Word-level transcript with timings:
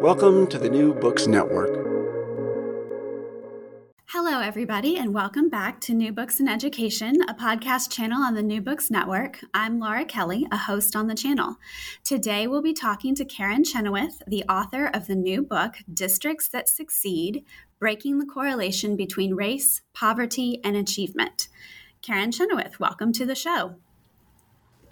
Welcome 0.00 0.46
to 0.48 0.58
the 0.58 0.68
New 0.68 0.94
Books 0.94 1.26
Network. 1.26 1.70
Hello, 4.06 4.40
everybody, 4.40 4.98
and 4.98 5.12
welcome 5.12 5.48
back 5.48 5.80
to 5.82 5.94
New 5.94 6.12
Books 6.12 6.38
in 6.38 6.46
Education, 6.48 7.22
a 7.28 7.34
podcast 7.34 7.90
channel 7.90 8.22
on 8.22 8.34
the 8.34 8.42
New 8.42 8.60
Books 8.60 8.90
Network. 8.90 9.40
I'm 9.54 9.80
Laura 9.80 10.04
Kelly, 10.04 10.46
a 10.52 10.56
host 10.56 10.94
on 10.94 11.06
the 11.06 11.14
channel. 11.14 11.56
Today, 12.04 12.46
we'll 12.46 12.62
be 12.62 12.72
talking 12.72 13.14
to 13.16 13.24
Karin 13.24 13.64
Chenoweth, 13.64 14.22
the 14.26 14.44
author 14.44 14.86
of 14.86 15.06
the 15.06 15.16
new 15.16 15.42
book, 15.42 15.76
Districts 15.92 16.48
That 16.48 16.68
Succeed 16.68 17.44
Breaking 17.78 18.18
the 18.18 18.26
Correlation 18.26 18.96
Between 18.96 19.34
Race, 19.34 19.82
Poverty, 19.94 20.60
and 20.62 20.76
Achievement. 20.76 21.48
Karin 22.02 22.30
Chenoweth, 22.30 22.78
welcome 22.78 23.12
to 23.12 23.26
the 23.26 23.34
show. 23.34 23.76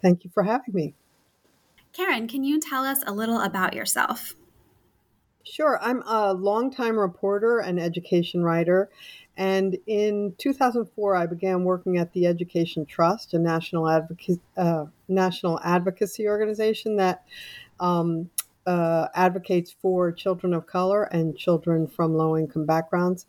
Thank 0.03 0.25
you 0.25 0.31
for 0.35 0.43
having 0.43 0.75
me. 0.75 0.95
Karin, 1.93 2.27
can 2.27 2.43
you 2.43 2.59
tell 2.59 2.85
us 2.85 3.05
a 3.07 3.13
little 3.13 3.41
about 3.41 3.75
yourself? 3.75 4.35
Sure. 5.45 5.79
I'm 5.83 6.03
a 6.07 6.33
longtime 6.33 6.99
reporter 6.99 7.59
and 7.59 7.79
education 7.79 8.43
writer. 8.43 8.89
And 9.37 9.77
in 9.87 10.35
2004, 10.39 11.17
I 11.17 11.27
began 11.27 11.65
working 11.65 11.99
at 11.99 12.13
the 12.13 12.27
Education 12.27 12.87
Trust, 12.87 13.35
a 13.35 13.39
national, 13.39 13.89
advocacy, 13.89 14.41
uh, 14.57 14.87
national 15.09 15.61
advocacy 15.63 16.29
organization 16.29 16.97
that 16.97 17.25
um, 17.81 18.31
uh, 18.67 19.09
advocates 19.15 19.75
for 19.81 20.13
children 20.13 20.55
of 20.55 20.67
color 20.67 21.05
and 21.05 21.37
children 21.37 21.87
from 21.89 22.15
low 22.17 22.37
income 22.37 22.65
backgrounds. 22.67 23.27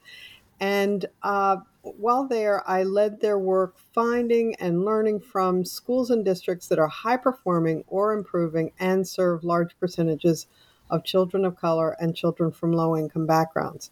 And 0.59 1.05
uh, 1.23 1.57
while 1.81 2.27
there, 2.27 2.67
I 2.69 2.83
led 2.83 3.19
their 3.21 3.37
work 3.39 3.75
finding 3.93 4.55
and 4.55 4.85
learning 4.85 5.19
from 5.21 5.65
schools 5.65 6.09
and 6.09 6.23
districts 6.23 6.67
that 6.69 6.79
are 6.79 6.87
high 6.87 7.17
performing 7.17 7.83
or 7.87 8.13
improving 8.13 8.71
and 8.79 9.07
serve 9.07 9.43
large 9.43 9.77
percentages 9.79 10.47
of 10.89 11.03
children 11.03 11.45
of 11.45 11.55
color 11.55 11.95
and 11.99 12.15
children 12.15 12.51
from 12.51 12.71
low 12.71 12.95
income 12.95 13.25
backgrounds. 13.25 13.91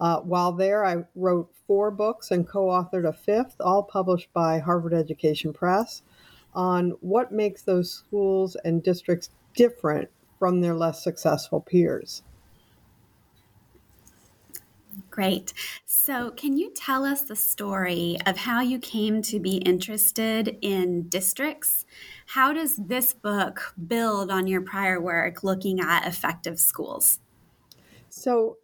Uh, 0.00 0.20
while 0.20 0.52
there, 0.52 0.84
I 0.84 1.04
wrote 1.14 1.50
four 1.66 1.90
books 1.90 2.30
and 2.30 2.46
co 2.46 2.66
authored 2.66 3.08
a 3.08 3.12
fifth, 3.12 3.56
all 3.60 3.82
published 3.82 4.32
by 4.32 4.58
Harvard 4.58 4.94
Education 4.94 5.52
Press, 5.52 6.02
on 6.54 6.90
what 7.00 7.32
makes 7.32 7.62
those 7.62 7.90
schools 7.90 8.56
and 8.64 8.82
districts 8.82 9.30
different 9.54 10.08
from 10.38 10.60
their 10.60 10.74
less 10.74 11.02
successful 11.02 11.60
peers. 11.60 12.22
Great. 15.18 15.52
So, 15.84 16.30
can 16.30 16.56
you 16.56 16.70
tell 16.76 17.04
us 17.04 17.22
the 17.22 17.34
story 17.34 18.18
of 18.24 18.36
how 18.36 18.60
you 18.60 18.78
came 18.78 19.20
to 19.22 19.40
be 19.40 19.56
interested 19.56 20.56
in 20.62 21.08
districts? 21.08 21.84
How 22.26 22.52
does 22.52 22.76
this 22.76 23.14
book 23.14 23.74
build 23.88 24.30
on 24.30 24.46
your 24.46 24.60
prior 24.60 25.00
work 25.00 25.42
looking 25.42 25.80
at 25.80 26.06
effective 26.06 26.60
schools? 26.60 27.18
So, 28.08 28.58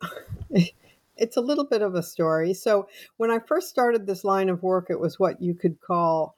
it's 1.17 1.37
a 1.37 1.41
little 1.41 1.65
bit 1.65 1.83
of 1.83 1.97
a 1.97 2.05
story. 2.05 2.55
So, 2.55 2.87
when 3.17 3.33
I 3.33 3.41
first 3.41 3.69
started 3.69 4.07
this 4.07 4.23
line 4.23 4.49
of 4.49 4.63
work, 4.63 4.91
it 4.91 5.01
was 5.01 5.19
what 5.19 5.43
you 5.43 5.55
could 5.55 5.81
call 5.81 6.37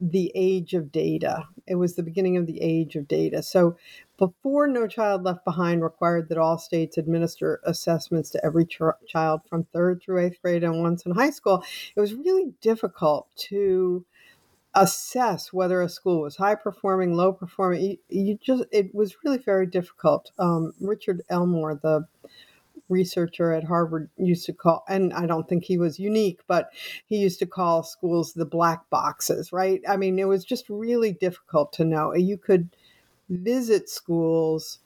the 0.00 0.30
age 0.34 0.74
of 0.74 0.92
data. 0.92 1.44
It 1.66 1.76
was 1.76 1.94
the 1.94 2.02
beginning 2.02 2.36
of 2.36 2.46
the 2.46 2.60
age 2.60 2.96
of 2.96 3.08
data. 3.08 3.42
So 3.42 3.76
before 4.18 4.66
No 4.66 4.86
Child 4.86 5.24
Left 5.24 5.44
Behind 5.44 5.82
required 5.82 6.28
that 6.28 6.38
all 6.38 6.58
states 6.58 6.98
administer 6.98 7.60
assessments 7.64 8.30
to 8.30 8.44
every 8.44 8.66
ch- 8.66 8.80
child 9.06 9.42
from 9.48 9.64
third 9.64 10.02
through 10.02 10.20
eighth 10.20 10.40
grade 10.42 10.64
and 10.64 10.82
once 10.82 11.04
in 11.04 11.12
high 11.12 11.30
school, 11.30 11.62
it 11.94 12.00
was 12.00 12.14
really 12.14 12.54
difficult 12.60 13.28
to 13.36 14.04
assess 14.74 15.52
whether 15.52 15.80
a 15.80 15.88
school 15.88 16.22
was 16.22 16.36
high 16.36 16.54
performing, 16.54 17.14
low 17.14 17.32
performing. 17.32 17.82
You, 17.82 17.98
you 18.08 18.38
just 18.40 18.64
it 18.72 18.94
was 18.94 19.16
really 19.24 19.38
very 19.38 19.66
difficult. 19.66 20.30
Um, 20.38 20.74
Richard 20.80 21.22
Elmore, 21.30 21.80
the 21.82 22.06
researcher 22.88 23.52
at 23.52 23.64
Harvard 23.64 24.10
used 24.16 24.46
to 24.46 24.52
call, 24.52 24.84
and 24.88 25.12
I 25.12 25.26
don't 25.26 25.48
think 25.48 25.64
he 25.64 25.78
was 25.78 25.98
unique, 25.98 26.40
but 26.46 26.70
he 27.06 27.16
used 27.16 27.38
to 27.40 27.46
call 27.46 27.82
schools 27.82 28.32
the 28.34 28.44
black 28.44 28.88
boxes, 28.90 29.52
right? 29.52 29.80
I 29.88 29.96
mean, 29.96 30.18
it 30.18 30.28
was 30.28 30.44
just 30.44 30.68
really 30.68 31.12
difficult 31.12 31.72
to 31.74 31.84
know. 31.84 32.14
You 32.14 32.36
could 32.36 32.70
visit 33.28 33.88
schools 33.88 34.78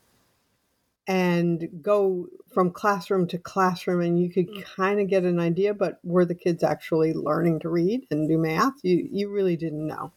and 1.06 1.69
go 1.83 2.27
from 2.53 2.71
classroom 2.71 3.27
to 3.27 3.39
classroom 3.39 4.01
and 4.01 4.21
you 4.21 4.31
could 4.31 4.49
mm. 4.49 4.65
kind 4.65 5.01
of 5.01 5.09
get 5.09 5.25
an 5.25 5.41
idea 5.41 5.75
but 5.75 5.99
were 6.05 6.25
the 6.25 6.34
kids 6.34 6.62
actually 6.62 7.12
learning 7.12 7.59
to 7.59 7.69
read 7.69 8.06
and 8.11 8.29
do 8.29 8.39
math 8.39 8.75
you 8.83 9.09
you 9.11 9.31
really 9.31 9.56
didn't 9.56 9.87
know 9.87 10.12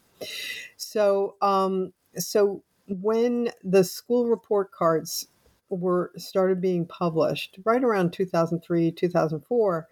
so 0.76 1.34
um 1.42 1.92
so 2.16 2.62
when 2.86 3.50
the 3.62 3.82
school 3.82 4.28
report 4.28 4.70
cards 4.70 5.28
were 5.68 6.12
started 6.16 6.60
being 6.60 6.86
published 6.86 7.58
right 7.64 7.82
around 7.82 8.12
2003 8.12 8.92
2004 8.92 9.88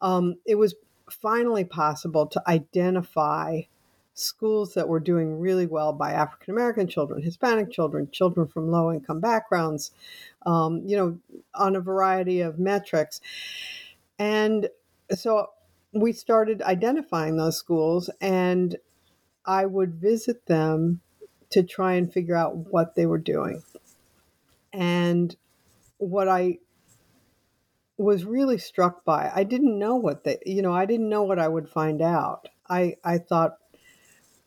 um, 0.00 0.34
it 0.46 0.54
was 0.54 0.74
finally 1.10 1.64
possible 1.64 2.26
to 2.26 2.42
identify 2.48 3.60
schools 4.14 4.74
that 4.74 4.88
were 4.88 5.00
doing 5.00 5.38
really 5.38 5.66
well 5.66 5.92
by 5.92 6.12
African 6.12 6.52
American 6.52 6.86
children, 6.86 7.22
Hispanic 7.22 7.70
children, 7.70 8.08
children 8.10 8.46
from 8.46 8.70
low 8.70 8.92
income 8.92 9.20
backgrounds, 9.20 9.92
um, 10.46 10.82
you 10.84 10.96
know, 10.96 11.18
on 11.54 11.76
a 11.76 11.80
variety 11.80 12.40
of 12.40 12.58
metrics. 12.58 13.20
And 14.18 14.68
so 15.14 15.48
we 15.92 16.12
started 16.12 16.62
identifying 16.62 17.36
those 17.36 17.56
schools, 17.56 18.10
and 18.20 18.76
I 19.46 19.66
would 19.66 19.94
visit 19.94 20.46
them 20.46 21.00
to 21.50 21.62
try 21.62 21.94
and 21.94 22.12
figure 22.12 22.36
out 22.36 22.56
what 22.56 22.94
they 22.94 23.06
were 23.06 23.18
doing. 23.18 23.62
And 24.72 25.34
what 25.98 26.28
I 26.28 26.58
was 27.96 28.24
really 28.24 28.58
struck 28.58 29.04
by, 29.04 29.30
I 29.34 29.44
didn't 29.44 29.78
know 29.78 29.96
what 29.96 30.24
they, 30.24 30.38
you 30.46 30.62
know, 30.62 30.72
I 30.72 30.86
didn't 30.86 31.08
know 31.08 31.22
what 31.22 31.38
I 31.38 31.48
would 31.48 31.68
find 31.68 32.00
out. 32.00 32.48
I, 32.68 32.96
I 33.02 33.18
thought, 33.18 33.58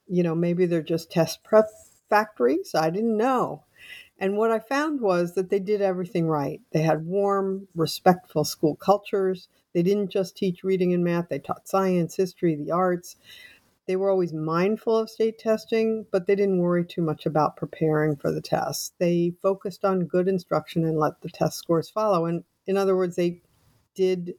you 0.07 0.23
know, 0.23 0.35
maybe 0.35 0.65
they're 0.65 0.81
just 0.81 1.11
test 1.11 1.43
prep 1.43 1.69
factories. 2.09 2.75
I 2.75 2.89
didn't 2.89 3.17
know. 3.17 3.63
And 4.19 4.37
what 4.37 4.51
I 4.51 4.59
found 4.59 5.01
was 5.01 5.33
that 5.33 5.49
they 5.49 5.59
did 5.59 5.81
everything 5.81 6.27
right. 6.27 6.61
They 6.71 6.81
had 6.81 7.05
warm, 7.05 7.67
respectful 7.75 8.43
school 8.45 8.75
cultures. 8.75 9.49
They 9.73 9.83
didn't 9.83 10.09
just 10.09 10.37
teach 10.37 10.63
reading 10.63 10.93
and 10.93 11.03
math, 11.03 11.29
they 11.29 11.39
taught 11.39 11.67
science, 11.67 12.15
history, 12.15 12.55
the 12.55 12.71
arts. 12.71 13.15
They 13.85 13.97
were 13.97 14.09
always 14.09 14.31
mindful 14.31 14.97
of 14.97 15.09
state 15.09 15.39
testing, 15.39 16.05
but 16.11 16.25
they 16.25 16.35
didn't 16.35 16.59
worry 16.59 16.85
too 16.85 17.01
much 17.01 17.25
about 17.25 17.57
preparing 17.57 18.15
for 18.15 18.31
the 18.31 18.41
tests. 18.41 18.93
They 18.97 19.33
focused 19.41 19.83
on 19.83 20.05
good 20.05 20.29
instruction 20.29 20.85
and 20.85 20.97
let 20.97 21.19
the 21.21 21.29
test 21.29 21.57
scores 21.57 21.89
follow. 21.89 22.25
And 22.25 22.45
in 22.65 22.77
other 22.77 22.95
words, 22.95 23.17
they 23.17 23.41
did 23.93 24.35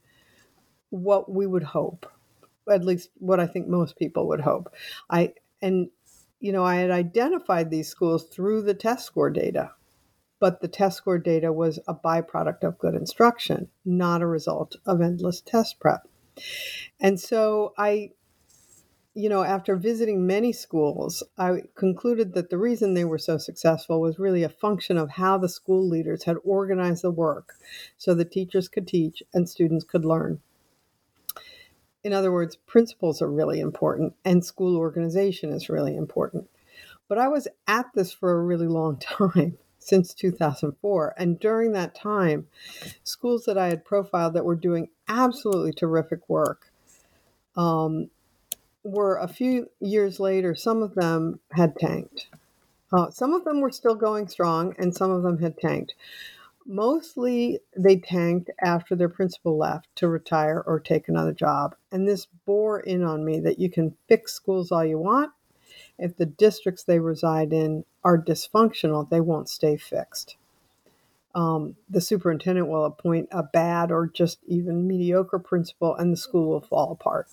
what 0.89 1.31
we 1.31 1.45
would 1.45 1.63
hope, 1.63 2.05
at 2.71 2.83
least 2.85 3.09
what 3.19 3.39
I 3.39 3.47
think 3.47 3.67
most 3.67 3.97
people 3.97 4.27
would 4.29 4.41
hope. 4.41 4.73
I 5.09 5.33
and 5.61 5.89
you 6.39 6.51
know, 6.51 6.63
I 6.63 6.75
had 6.75 6.91
identified 6.91 7.69
these 7.69 7.87
schools 7.87 8.25
through 8.25 8.63
the 8.63 8.73
test 8.73 9.05
score 9.05 9.29
data, 9.29 9.71
but 10.39 10.61
the 10.61 10.67
test 10.67 10.97
score 10.97 11.17
data 11.17 11.51
was 11.51 11.79
a 11.87 11.95
byproduct 11.95 12.63
of 12.63 12.77
good 12.77 12.93
instruction, 12.93 13.69
not 13.83 14.21
a 14.21 14.27
result 14.27 14.75
of 14.85 15.01
endless 15.01 15.41
test 15.41 15.79
prep. 15.79 16.07
And 16.99 17.19
so 17.19 17.73
I 17.77 18.11
you 19.17 19.29
know, 19.29 19.43
after 19.43 19.77
visiting 19.77 20.27
many 20.27 20.51
schools, 20.51 21.23
I 21.37 21.63
concluded 21.75 22.33
that 22.33 22.49
the 22.49 22.57
reason 22.57 22.93
they 22.93 23.05
were 23.05 23.17
so 23.17 23.37
successful 23.37 24.01
was 24.01 24.19
really 24.19 24.43
a 24.43 24.49
function 24.49 24.97
of 24.97 25.09
how 25.09 25.37
the 25.37 25.47
school 25.47 25.87
leaders 25.87 26.25
had 26.25 26.35
organized 26.43 27.01
the 27.01 27.11
work 27.11 27.53
so 27.97 28.13
the 28.13 28.25
teachers 28.25 28.67
could 28.67 28.87
teach 28.87 29.23
and 29.33 29.49
students 29.49 29.85
could 29.85 30.03
learn. 30.03 30.41
In 32.05 32.13
other 32.13 32.31
words, 32.31 32.55
principals 32.55 33.19
are 33.19 33.31
really 33.31 33.59
important 33.59 34.13
and 34.23 34.45
school 34.45 34.77
organization 34.77 35.51
is 35.51 35.69
really 35.69 35.97
important. 35.97 36.47
But 37.07 37.17
I 37.17 37.27
was 37.27 37.47
at 37.65 37.87
this 37.95 38.13
for 38.13 38.31
a 38.31 38.43
really 38.43 38.67
long 38.67 38.97
time 38.99 39.57
since 39.79 40.13
2004. 40.13 41.15
And 41.17 41.39
during 41.39 41.71
that 41.71 41.95
time, 41.95 42.45
schools 43.03 43.45
that 43.45 43.57
I 43.57 43.69
had 43.69 43.83
profiled 43.83 44.35
that 44.35 44.45
were 44.45 44.55
doing 44.55 44.89
absolutely 45.07 45.73
terrific 45.73 46.29
work 46.29 46.71
um, 47.55 48.11
were 48.83 49.17
a 49.17 49.27
few 49.27 49.71
years 49.79 50.19
later, 50.19 50.53
some 50.53 50.83
of 50.83 50.93
them 50.93 51.39
had 51.53 51.75
tanked. 51.75 52.27
Uh, 52.93 53.09
some 53.09 53.33
of 53.33 53.45
them 53.45 53.61
were 53.61 53.71
still 53.71 53.95
going 53.95 54.27
strong, 54.27 54.75
and 54.77 54.95
some 54.95 55.09
of 55.09 55.23
them 55.23 55.39
had 55.39 55.57
tanked. 55.57 55.95
Mostly 56.65 57.59
they 57.77 57.97
tanked 57.97 58.49
after 58.59 58.95
their 58.95 59.09
principal 59.09 59.57
left 59.57 59.87
to 59.97 60.07
retire 60.07 60.63
or 60.65 60.79
take 60.79 61.07
another 61.07 61.33
job. 61.33 61.75
And 61.91 62.07
this 62.07 62.27
bore 62.45 62.79
in 62.79 63.03
on 63.03 63.23
me 63.23 63.39
that 63.41 63.59
you 63.59 63.69
can 63.69 63.95
fix 64.07 64.33
schools 64.33 64.71
all 64.71 64.83
you 64.83 64.97
want. 64.97 65.31
If 65.99 66.17
the 66.17 66.25
districts 66.25 66.83
they 66.83 66.99
reside 66.99 67.53
in 67.53 67.85
are 68.03 68.17
dysfunctional, 68.17 69.09
they 69.09 69.21
won't 69.21 69.49
stay 69.49 69.77
fixed. 69.77 70.37
Um, 71.35 71.75
the 71.89 72.01
superintendent 72.01 72.67
will 72.67 72.85
appoint 72.85 73.27
a 73.31 73.43
bad 73.43 73.91
or 73.91 74.07
just 74.07 74.39
even 74.47 74.87
mediocre 74.87 75.39
principal, 75.39 75.95
and 75.95 76.11
the 76.11 76.17
school 76.17 76.47
will 76.47 76.61
fall 76.61 76.91
apart 76.91 77.27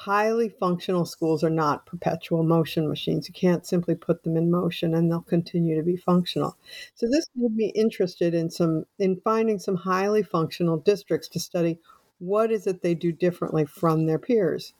highly 0.00 0.48
functional 0.48 1.04
schools 1.04 1.44
are 1.44 1.50
not 1.50 1.84
perpetual 1.84 2.42
motion 2.42 2.88
machines. 2.88 3.28
You 3.28 3.34
can't 3.34 3.66
simply 3.66 3.94
put 3.94 4.22
them 4.22 4.34
in 4.34 4.50
motion 4.50 4.94
and 4.94 5.10
they'll 5.10 5.20
continue 5.20 5.76
to 5.76 5.82
be 5.82 5.98
functional. 5.98 6.56
So 6.94 7.06
this 7.06 7.28
made 7.36 7.54
me 7.54 7.66
interested 7.74 8.32
in 8.32 8.48
some 8.48 8.86
in 8.98 9.20
finding 9.20 9.58
some 9.58 9.76
highly 9.76 10.22
functional 10.22 10.78
districts 10.78 11.28
to 11.28 11.38
study 11.38 11.78
what 12.18 12.50
is 12.50 12.66
it 12.66 12.80
they 12.80 12.94
do 12.94 13.12
differently 13.12 13.66
from 13.66 14.06
their 14.06 14.18
peers. 14.18 14.72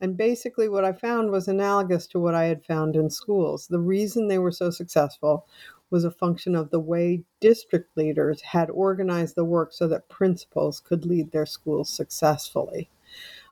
And 0.00 0.16
basically 0.16 0.68
what 0.68 0.84
I 0.84 0.92
found 0.92 1.30
was 1.30 1.46
analogous 1.46 2.08
to 2.08 2.18
what 2.18 2.34
I 2.34 2.46
had 2.46 2.64
found 2.64 2.96
in 2.96 3.10
schools. 3.10 3.68
The 3.68 3.78
reason 3.78 4.26
they 4.26 4.40
were 4.40 4.50
so 4.50 4.70
successful 4.70 5.46
was 5.88 6.02
a 6.02 6.10
function 6.10 6.56
of 6.56 6.70
the 6.70 6.80
way 6.80 7.22
district 7.38 7.96
leaders 7.96 8.40
had 8.40 8.70
organized 8.70 9.36
the 9.36 9.44
work 9.44 9.72
so 9.72 9.86
that 9.86 10.08
principals 10.08 10.80
could 10.80 11.06
lead 11.06 11.30
their 11.30 11.46
schools 11.46 11.88
successfully. 11.88 12.90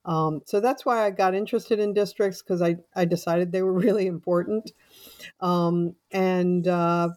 Um, 0.06 0.41
so 0.47 0.61
that's 0.61 0.87
why 0.87 1.05
I 1.05 1.11
got 1.11 1.35
interested 1.35 1.81
in 1.81 1.93
districts 1.93 2.41
because 2.41 2.62
I, 2.62 2.76
I 2.94 3.05
decided 3.05 3.50
they 3.50 3.62
were 3.62 3.73
really 3.87 4.06
important. 4.06 4.73
Um, 5.41 5.97
and 6.12 6.67
uh, 6.67 7.11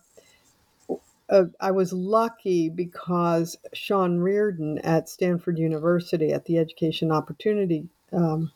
uh, 1.30 1.44
I 1.60 1.72
was 1.72 1.94
lucky 1.94 2.70
because 2.70 3.56
Sean 3.74 4.18
Reardon 4.20 4.80
at 4.80 5.08
Stanford 5.08 5.60
University 5.60 6.34
at 6.34 6.46
the 6.46 6.58
Education 6.58 7.12
Opportunity 7.12 7.88
um, 8.12 8.52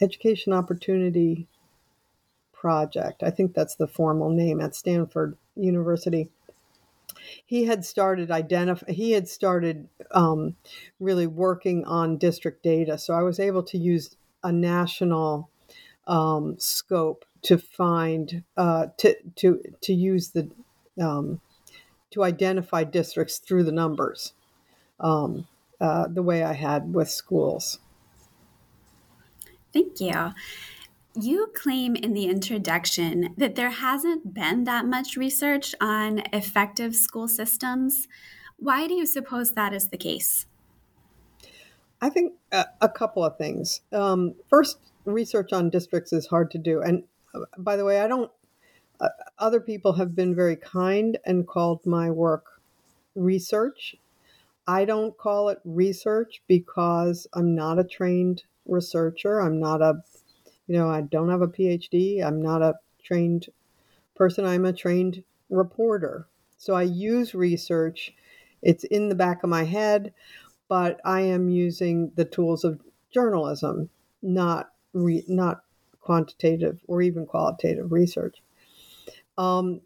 Education 0.00 0.52
Opportunity 0.52 1.48
Project, 2.52 3.22
I 3.22 3.30
think 3.30 3.54
that's 3.54 3.76
the 3.76 3.86
formal 3.86 4.30
name 4.30 4.60
at 4.60 4.74
Stanford 4.74 5.36
University 5.56 6.30
he 7.44 7.64
had 7.64 7.84
started 7.84 8.30
identify 8.30 8.90
he 8.90 9.12
had 9.12 9.28
started 9.28 9.88
um, 10.12 10.56
really 11.00 11.26
working 11.26 11.84
on 11.84 12.18
district 12.18 12.62
data 12.62 12.98
so 12.98 13.14
i 13.14 13.22
was 13.22 13.40
able 13.40 13.62
to 13.62 13.78
use 13.78 14.16
a 14.42 14.52
national 14.52 15.50
um, 16.06 16.58
scope 16.58 17.24
to 17.42 17.58
find 17.58 18.42
uh, 18.56 18.86
to 18.96 19.14
to 19.36 19.62
to 19.80 19.92
use 19.92 20.30
the 20.30 20.50
um, 21.00 21.40
to 22.10 22.24
identify 22.24 22.84
districts 22.84 23.38
through 23.38 23.64
the 23.64 23.72
numbers 23.72 24.32
um, 25.00 25.46
uh, 25.80 26.06
the 26.08 26.22
way 26.22 26.42
i 26.42 26.52
had 26.52 26.94
with 26.94 27.10
schools. 27.10 27.78
Thank 29.72 30.00
you 30.00 30.32
you 31.20 31.50
claim 31.54 31.96
in 31.96 32.12
the 32.12 32.26
introduction 32.26 33.34
that 33.36 33.54
there 33.54 33.70
hasn't 33.70 34.34
been 34.34 34.64
that 34.64 34.86
much 34.86 35.16
research 35.16 35.74
on 35.80 36.22
effective 36.32 36.94
school 36.94 37.28
systems. 37.28 38.08
Why 38.58 38.86
do 38.86 38.94
you 38.94 39.06
suppose 39.06 39.52
that 39.52 39.72
is 39.72 39.88
the 39.88 39.96
case? 39.96 40.46
I 42.00 42.10
think 42.10 42.34
a, 42.52 42.66
a 42.80 42.88
couple 42.88 43.24
of 43.24 43.38
things. 43.38 43.80
Um, 43.92 44.34
first, 44.48 44.78
research 45.04 45.52
on 45.52 45.70
districts 45.70 46.12
is 46.12 46.26
hard 46.26 46.50
to 46.52 46.58
do. 46.58 46.82
And 46.82 47.04
uh, 47.34 47.40
by 47.58 47.76
the 47.76 47.84
way, 47.84 48.00
I 48.00 48.08
don't, 48.08 48.30
uh, 49.00 49.08
other 49.38 49.60
people 49.60 49.94
have 49.94 50.14
been 50.14 50.34
very 50.34 50.56
kind 50.56 51.18
and 51.24 51.46
called 51.46 51.86
my 51.86 52.10
work 52.10 52.44
research. 53.14 53.96
I 54.66 54.84
don't 54.84 55.16
call 55.16 55.48
it 55.48 55.60
research 55.64 56.42
because 56.48 57.26
I'm 57.32 57.54
not 57.54 57.78
a 57.78 57.84
trained 57.84 58.44
researcher. 58.66 59.40
I'm 59.40 59.60
not 59.60 59.80
a 59.80 60.02
you 60.66 60.76
know, 60.76 60.88
I 60.88 61.02
don't 61.02 61.30
have 61.30 61.42
a 61.42 61.48
PhD. 61.48 62.24
I'm 62.24 62.42
not 62.42 62.62
a 62.62 62.74
trained 63.02 63.48
person. 64.14 64.44
I'm 64.44 64.64
a 64.64 64.72
trained 64.72 65.22
reporter. 65.50 66.26
So 66.58 66.74
I 66.74 66.82
use 66.82 67.34
research. 67.34 68.14
It's 68.62 68.84
in 68.84 69.08
the 69.08 69.14
back 69.14 69.42
of 69.42 69.50
my 69.50 69.64
head, 69.64 70.12
but 70.68 71.00
I 71.04 71.20
am 71.22 71.48
using 71.48 72.12
the 72.16 72.24
tools 72.24 72.64
of 72.64 72.80
journalism, 73.10 73.90
not 74.22 74.72
re, 74.92 75.24
not 75.28 75.62
quantitative 76.00 76.80
or 76.88 77.02
even 77.02 77.26
qualitative 77.26 77.92
research. 77.92 78.42
Um, 79.38 79.80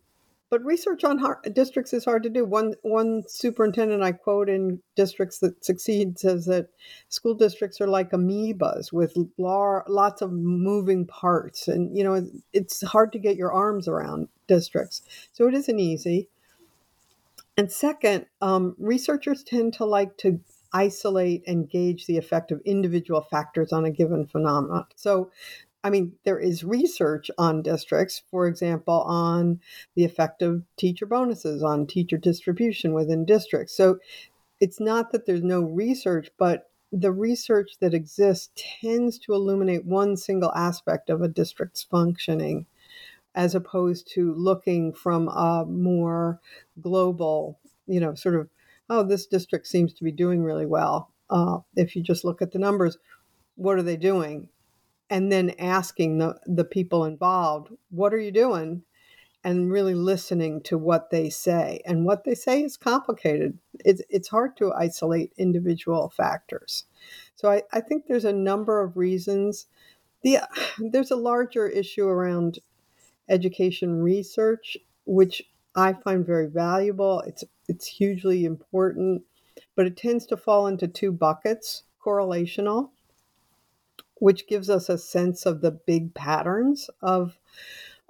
but 0.51 0.65
research 0.65 1.05
on 1.05 1.19
hard, 1.19 1.55
districts 1.55 1.93
is 1.93 2.05
hard 2.05 2.25
to 2.25 2.29
do. 2.29 2.45
One 2.45 2.75
one 2.83 3.23
superintendent 3.29 4.03
I 4.03 4.13
quote 4.13 4.49
in 4.49 4.81
districts 4.97 5.39
that 5.39 5.65
succeed 5.65 6.19
says 6.19 6.47
that 6.47 6.69
school 7.09 7.35
districts 7.35 7.81
are 7.81 7.87
like 7.87 8.11
amoebas 8.11 8.93
with 8.93 9.17
lots 9.39 10.21
of 10.21 10.33
moving 10.33 11.07
parts, 11.07 11.69
and 11.69 11.97
you 11.97 12.03
know 12.03 12.29
it's 12.53 12.83
hard 12.83 13.13
to 13.13 13.19
get 13.21 13.37
your 13.37 13.53
arms 13.53 13.87
around 13.87 14.29
districts. 14.49 15.03
So 15.33 15.47
it 15.47 15.55
isn't 15.55 15.79
easy. 15.79 16.29
And 17.57 17.71
second, 17.71 18.27
um, 18.41 18.75
researchers 18.79 19.45
tend 19.45 19.75
to 19.75 19.85
like 19.85 20.17
to 20.19 20.41
isolate 20.73 21.43
and 21.47 21.69
gauge 21.69 22.07
the 22.07 22.17
effect 22.17 22.51
of 22.53 22.61
individual 22.65 23.23
factors 23.23 23.73
on 23.73 23.85
a 23.85 23.91
given 23.91 24.27
phenomenon. 24.27 24.87
So 24.97 25.31
I 25.83 25.91
mean, 25.91 26.13
there 26.25 26.39
is 26.39 26.63
research 26.63 27.31
on 27.39 27.63
districts, 27.63 28.23
for 28.31 28.47
example, 28.47 29.03
on 29.03 29.61
the 29.95 30.05
effect 30.05 30.43
of 30.43 30.63
teacher 30.77 31.07
bonuses 31.07 31.63
on 31.63 31.87
teacher 31.87 32.19
distribution 32.19 32.93
within 32.93 33.25
districts. 33.25 33.77
So 33.77 33.99
it's 34.61 34.79
not 34.79 35.13
that 35.13 35.25
there's 35.25 35.43
no 35.43 35.63
research, 35.63 36.31
but 36.39 36.71
the 36.93 37.13
research 37.13 37.73
that 37.81 37.95
exists 37.95 38.51
tends 38.57 39.19
to 39.21 39.33
illuminate 39.33 39.87
one 39.87 40.17
single 40.17 40.53
aspect 40.55 41.09
of 41.09 41.23
a 41.23 41.29
district's 41.29 41.85
functioning 41.85 42.67
as 43.35 43.55
opposed 43.55 44.11
to 44.13 44.35
looking 44.35 44.93
from 44.93 45.29
a 45.29 45.65
more 45.67 46.41
global, 46.81 47.59
you 47.87 48.01
know, 48.01 48.15
sort 48.15 48.35
of, 48.35 48.49
oh, 48.91 49.05
this 49.05 49.27
district 49.27 49.67
seems 49.67 49.95
to 49.95 50.05
be 50.05 50.13
doing 50.13 50.43
really 50.43 50.67
well. 50.67 51.11
Uh, 51.31 51.59
if 51.77 51.95
you 51.95 52.03
just 52.03 52.25
look 52.25 52.43
at 52.43 52.51
the 52.51 52.59
numbers, 52.59 52.99
what 53.55 53.79
are 53.79 53.83
they 53.83 53.97
doing? 53.97 54.49
And 55.11 55.31
then 55.31 55.51
asking 55.59 56.19
the, 56.19 56.39
the 56.47 56.65
people 56.65 57.05
involved, 57.05 57.73
what 57.91 58.15
are 58.15 58.19
you 58.19 58.31
doing? 58.31 58.83
And 59.43 59.71
really 59.71 59.95
listening 59.95 60.63
to 60.63 60.79
what 60.79 61.11
they 61.11 61.31
say. 61.31 61.81
And 61.85 62.05
what 62.05 62.25
they 62.25 62.35
say 62.35 62.63
is 62.63 62.77
complicated. 62.77 63.59
It's, 63.85 64.03
it's 64.09 64.29
hard 64.29 64.57
to 64.59 64.73
isolate 64.73 65.33
individual 65.37 66.11
factors. 66.11 66.85
So 67.35 67.51
I, 67.51 67.63
I 67.73 67.81
think 67.81 68.07
there's 68.07 68.27
a 68.27 68.33
number 68.33 68.81
of 68.83 68.97
reasons. 68.97 69.67
The, 70.23 70.39
there's 70.79 71.11
a 71.11 71.17
larger 71.17 71.67
issue 71.67 72.07
around 72.07 72.61
education 73.29 74.01
research, 74.01 74.77
which 75.07 75.43
I 75.75 75.95
find 75.95 76.25
very 76.25 76.49
valuable. 76.49 77.21
It's, 77.21 77.43
it's 77.67 77.87
hugely 77.87 78.45
important, 78.45 79.23
but 79.75 79.87
it 79.87 79.97
tends 79.97 80.27
to 80.27 80.37
fall 80.37 80.67
into 80.67 80.87
two 80.87 81.11
buckets 81.11 81.85
correlational 82.05 82.91
which 84.21 84.47
gives 84.47 84.71
us 84.71 84.89
a 84.89 84.99
sense 84.99 85.47
of 85.47 85.61
the 85.61 85.73
big 85.73 86.15
patterns 86.15 86.89
of 87.03 87.39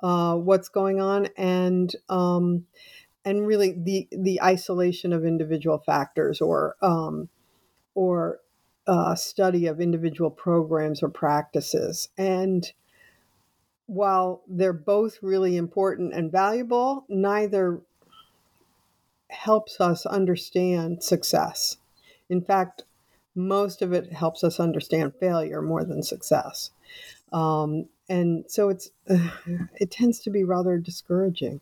uh, 0.03 0.35
what's 0.35 0.69
going 0.69 1.01
on 1.01 1.29
and 1.37 1.95
um, 2.09 2.67
and 3.25 3.47
really 3.47 3.73
the 3.73 4.09
the 4.11 4.43
isolation 4.43 5.13
of 5.13 5.25
individual 5.25 5.79
factors 5.79 6.41
or 6.41 6.77
um, 6.83 7.29
or 7.95 8.41
uh, 8.87 9.15
study 9.15 9.67
of 9.67 9.81
individual 9.81 10.31
programs 10.31 11.03
or 11.03 11.09
practices. 11.09 12.09
And 12.19 12.71
while 13.87 14.43
they're 14.49 14.73
both 14.73 15.19
really 15.23 15.57
important 15.57 16.13
and 16.15 16.31
valuable 16.33 17.05
neither 17.09 17.81
helps 19.29 19.81
us 19.81 20.07
understand 20.07 21.05
success. 21.05 21.77
In 22.29 22.41
fact 22.43 22.83
most 23.49 23.83
of 23.83 23.93
it 23.93 24.13
helps 24.13 24.45
us 24.45 24.61
understand 24.61 25.15
failure 25.19 25.63
more 25.63 25.85
than 25.85 26.03
success. 26.03 26.71
Um, 27.33 27.87
and 28.09 28.45
so 28.49 28.69
it's 28.69 28.91
uh, 29.09 29.31
it 29.77 29.91
tends 29.91 30.21
to 30.21 30.31
be 30.31 30.45
rather 30.45 30.79
discouraging 30.79 31.61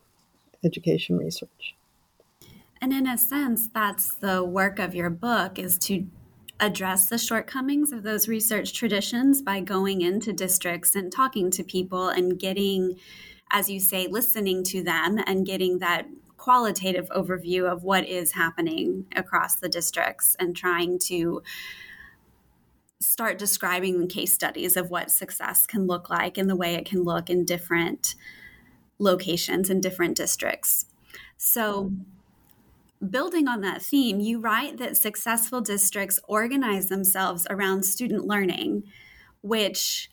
education 0.63 1.17
research. 1.17 1.75
And 2.81 2.93
in 2.93 3.07
a 3.07 3.17
sense 3.17 3.67
that's 3.73 4.13
the 4.15 4.43
work 4.43 4.79
of 4.79 4.95
your 4.95 5.09
book 5.09 5.59
is 5.59 5.77
to 5.79 6.05
address 6.59 7.07
the 7.07 7.17
shortcomings 7.17 7.91
of 7.91 8.03
those 8.03 8.27
research 8.27 8.73
traditions 8.73 9.41
by 9.41 9.61
going 9.61 10.01
into 10.01 10.33
districts 10.33 10.95
and 10.95 11.11
talking 11.11 11.49
to 11.51 11.63
people 11.63 12.09
and 12.09 12.37
getting 12.37 12.97
as 13.51 13.69
you 13.69 13.79
say 13.79 14.07
listening 14.07 14.63
to 14.63 14.83
them 14.83 15.17
and 15.25 15.45
getting 15.45 15.79
that 15.79 16.05
qualitative 16.39 17.09
overview 17.09 17.71
of 17.71 17.83
what 17.83 18.07
is 18.07 18.31
happening 18.31 19.05
across 19.15 19.57
the 19.57 19.69
districts 19.69 20.35
and 20.39 20.55
trying 20.55 20.97
to 20.97 21.43
start 23.01 23.37
describing 23.37 24.07
case 24.07 24.33
studies 24.33 24.75
of 24.75 24.89
what 24.89 25.11
success 25.11 25.67
can 25.67 25.85
look 25.85 26.09
like 26.09 26.37
and 26.37 26.49
the 26.49 26.55
way 26.55 26.75
it 26.75 26.85
can 26.85 27.03
look 27.03 27.29
in 27.29 27.45
different 27.45 28.15
locations 28.99 29.69
in 29.69 29.81
different 29.81 30.15
districts. 30.15 30.85
So, 31.37 31.91
building 33.07 33.47
on 33.47 33.61
that 33.61 33.81
theme, 33.81 34.19
you 34.19 34.39
write 34.39 34.77
that 34.77 34.97
successful 34.97 35.61
districts 35.61 36.19
organize 36.27 36.89
themselves 36.89 37.47
around 37.49 37.83
student 37.83 38.25
learning, 38.25 38.83
which 39.41 40.09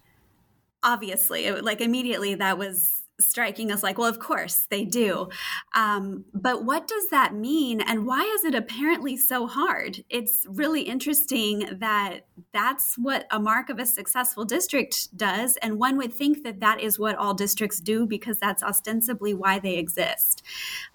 obviously, 0.83 1.51
like 1.51 1.81
immediately, 1.81 2.35
that 2.37 2.59
was 2.59 2.96
striking 3.19 3.73
us 3.73 3.83
like, 3.83 3.99
well, 3.99 4.09
of 4.09 4.19
course 4.19 4.67
they 4.71 4.85
do. 4.85 5.29
Um, 5.75 6.25
but 6.35 6.65
what 6.65 6.87
does 6.87 7.09
that 7.11 7.35
mean? 7.35 7.81
And 7.81 8.07
why 8.07 8.23
is 8.23 8.45
it 8.45 8.55
apparently 8.55 9.17
so 9.17 9.47
hard? 9.47 10.05
It's 10.11 10.47
really 10.49 10.83
interesting 10.83 11.79
that 11.81 12.27
that's 12.53 12.97
what 12.97 13.27
a 13.31 13.41
mark 13.41 13.71
of 13.71 13.79
a 13.79 13.87
successful 13.87 14.45
district 14.45 15.17
does. 15.17 15.57
And 15.63 15.79
one 15.79 15.97
would 15.97 16.13
think 16.13 16.43
that 16.45 16.61
that 16.61 16.81
is 16.81 16.99
what 16.99 17.17
all 17.17 17.35
districts 17.35 17.81
do 17.81 18.07
because 18.07 18.39
that's 18.39 18.63
ostensibly 18.63 19.33
why 19.33 19.59
they 19.59 19.77
exist. 19.77 20.43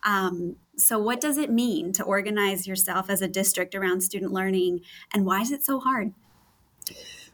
Um, 0.04 0.58
so, 0.78 1.00
what 1.00 1.22
does 1.22 1.38
it 1.38 1.52
mean 1.52 1.92
to 1.94 2.04
organize 2.04 2.68
yourself 2.68 3.10
as 3.10 3.22
a 3.22 3.28
district 3.28 3.76
around 3.76 4.02
student 4.02 4.32
learning? 4.32 4.82
And 5.14 5.26
why 5.26 5.42
is 5.42 5.52
it 5.52 5.64
so 5.64 5.80
hard? 5.80 6.14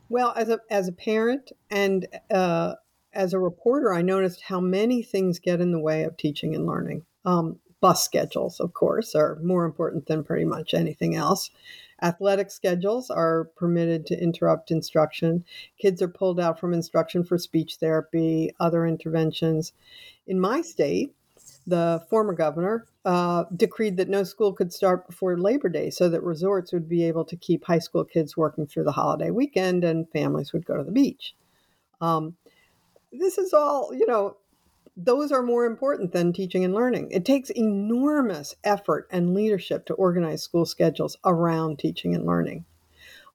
Well, 0.09 0.33
as 0.35 0.49
a 0.49 0.59
as 0.69 0.87
a 0.87 0.91
parent 0.91 1.51
and 1.69 2.07
uh, 2.31 2.75
as 3.17 3.33
a 3.33 3.39
reporter, 3.39 3.91
I 3.91 4.03
noticed 4.03 4.43
how 4.43 4.61
many 4.61 5.01
things 5.01 5.39
get 5.39 5.59
in 5.59 5.71
the 5.71 5.79
way 5.79 6.03
of 6.03 6.15
teaching 6.15 6.53
and 6.53 6.67
learning. 6.67 7.03
Um, 7.25 7.57
bus 7.81 8.05
schedules, 8.05 8.59
of 8.59 8.73
course, 8.73 9.15
are 9.15 9.39
more 9.41 9.65
important 9.65 10.05
than 10.05 10.23
pretty 10.23 10.45
much 10.45 10.75
anything 10.75 11.15
else. 11.15 11.49
Athletic 12.03 12.51
schedules 12.51 13.09
are 13.09 13.45
permitted 13.55 14.05
to 14.05 14.21
interrupt 14.21 14.69
instruction. 14.69 15.43
Kids 15.79 15.99
are 16.03 16.07
pulled 16.07 16.39
out 16.39 16.59
from 16.59 16.75
instruction 16.75 17.23
for 17.23 17.39
speech 17.39 17.77
therapy, 17.77 18.53
other 18.59 18.85
interventions. 18.85 19.73
In 20.27 20.39
my 20.39 20.61
state, 20.61 21.15
the 21.65 22.05
former 22.11 22.33
governor 22.33 22.85
uh, 23.03 23.45
decreed 23.55 23.97
that 23.97 24.09
no 24.09 24.23
school 24.23 24.53
could 24.53 24.71
start 24.71 25.07
before 25.07 25.39
Labor 25.39 25.69
Day 25.69 25.89
so 25.89 26.07
that 26.07 26.21
resorts 26.21 26.71
would 26.71 26.87
be 26.87 27.03
able 27.05 27.25
to 27.25 27.35
keep 27.35 27.65
high 27.65 27.79
school 27.79 28.05
kids 28.05 28.37
working 28.37 28.67
through 28.67 28.83
the 28.83 28.91
holiday 28.91 29.31
weekend 29.31 29.83
and 29.83 30.07
families 30.11 30.53
would 30.53 30.67
go 30.67 30.77
to 30.77 30.83
the 30.83 30.91
beach. 30.91 31.33
Um, 31.99 32.35
this 33.11 33.37
is 33.37 33.53
all, 33.53 33.93
you 33.93 34.05
know, 34.05 34.37
those 34.95 35.31
are 35.31 35.43
more 35.43 35.65
important 35.65 36.11
than 36.11 36.33
teaching 36.33 36.63
and 36.63 36.73
learning. 36.73 37.09
It 37.11 37.23
takes 37.23 37.51
enormous 37.51 38.55
effort 38.63 39.07
and 39.11 39.35
leadership 39.35 39.85
to 39.85 39.93
organize 39.93 40.41
school 40.41 40.65
schedules 40.65 41.17
around 41.23 41.77
teaching 41.77 42.15
and 42.15 42.25
learning. 42.25 42.65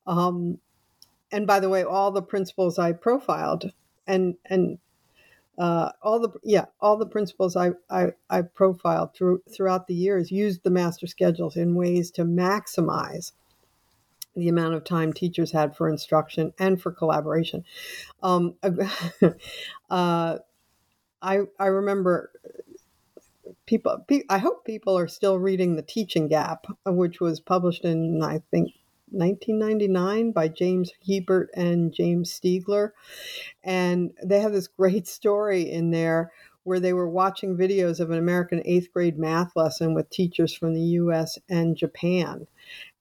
Um, 0.06 0.58
and 1.30 1.46
by 1.46 1.60
the 1.60 1.68
way, 1.68 1.84
all 1.84 2.10
the 2.10 2.22
principals 2.22 2.78
I 2.78 2.92
profiled 2.92 3.72
and 4.06 4.34
and 4.44 4.78
uh, 5.58 5.92
all 6.02 6.18
the 6.18 6.30
yeah 6.42 6.66
all 6.80 6.96
the 6.96 7.06
principals 7.06 7.56
I, 7.56 7.70
I, 7.88 8.08
I 8.28 8.42
profiled 8.42 9.14
through, 9.14 9.42
throughout 9.54 9.86
the 9.86 9.94
years 9.94 10.32
used 10.32 10.64
the 10.64 10.70
master 10.70 11.06
schedules 11.06 11.56
in 11.56 11.74
ways 11.74 12.10
to 12.12 12.24
maximize 12.24 13.32
the 14.34 14.48
amount 14.48 14.74
of 14.74 14.84
time 14.84 15.12
teachers 15.12 15.52
had 15.52 15.76
for 15.76 15.88
instruction 15.88 16.52
and 16.58 16.80
for 16.80 16.92
collaboration. 16.92 17.64
Um, 18.22 18.54
uh, 19.90 20.38
I 21.22 21.38
I 21.58 21.66
remember 21.66 22.32
people. 23.66 24.04
I 24.28 24.38
hope 24.38 24.64
people 24.64 24.98
are 24.98 25.08
still 25.08 25.38
reading 25.38 25.76
the 25.76 25.82
Teaching 25.82 26.28
Gap, 26.28 26.66
which 26.86 27.20
was 27.20 27.40
published 27.40 27.84
in 27.84 28.22
I 28.22 28.42
think 28.50 28.72
1999 29.10 30.32
by 30.32 30.48
James 30.48 30.90
Hiebert 31.06 31.50
and 31.54 31.92
James 31.92 32.32
Stigler, 32.32 32.90
and 33.62 34.12
they 34.22 34.40
have 34.40 34.52
this 34.52 34.68
great 34.68 35.06
story 35.06 35.70
in 35.70 35.90
there 35.90 36.32
where 36.64 36.80
they 36.80 36.92
were 36.92 37.08
watching 37.08 37.56
videos 37.56 37.98
of 37.98 38.10
an 38.10 38.18
American 38.18 38.62
eighth 38.64 38.92
grade 38.92 39.18
math 39.18 39.54
lesson 39.56 39.94
with 39.94 40.08
teachers 40.10 40.54
from 40.54 40.74
the 40.74 40.80
U.S. 40.80 41.38
and 41.48 41.76
Japan 41.76 42.46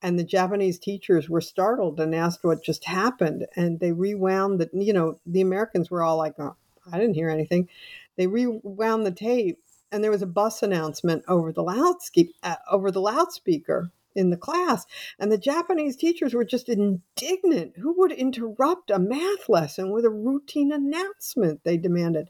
and 0.01 0.17
the 0.17 0.23
Japanese 0.23 0.79
teachers 0.79 1.29
were 1.29 1.41
startled 1.41 1.99
and 1.99 2.15
asked 2.15 2.43
what 2.43 2.63
just 2.63 2.85
happened. 2.85 3.45
And 3.55 3.79
they 3.79 3.91
rewound 3.91 4.59
the, 4.59 4.69
you 4.73 4.93
know, 4.93 5.19
the 5.25 5.41
Americans 5.41 5.91
were 5.91 6.03
all 6.03 6.17
like, 6.17 6.35
oh, 6.39 6.55
I 6.91 6.97
didn't 6.97 7.15
hear 7.15 7.29
anything. 7.29 7.69
They 8.17 8.27
rewound 8.27 9.05
the 9.05 9.11
tape, 9.11 9.59
and 9.91 10.03
there 10.03 10.11
was 10.11 10.21
a 10.21 10.27
bus 10.27 10.63
announcement 10.63 11.23
over 11.27 11.51
the 11.51 11.63
loudspeaker, 11.63 12.33
uh, 12.43 12.55
over 12.69 12.91
the 12.91 13.01
loudspeaker 13.01 13.91
in 14.13 14.29
the 14.29 14.37
class, 14.37 14.85
and 15.19 15.31
the 15.31 15.37
Japanese 15.37 15.95
teachers 15.95 16.33
were 16.33 16.43
just 16.43 16.67
indignant. 16.67 17.77
Who 17.77 17.93
would 17.99 18.11
interrupt 18.11 18.91
a 18.91 18.99
math 18.99 19.47
lesson 19.47 19.91
with 19.91 20.03
a 20.03 20.09
routine 20.09 20.71
announcement? 20.71 21.63
They 21.63 21.77
demanded. 21.77 22.29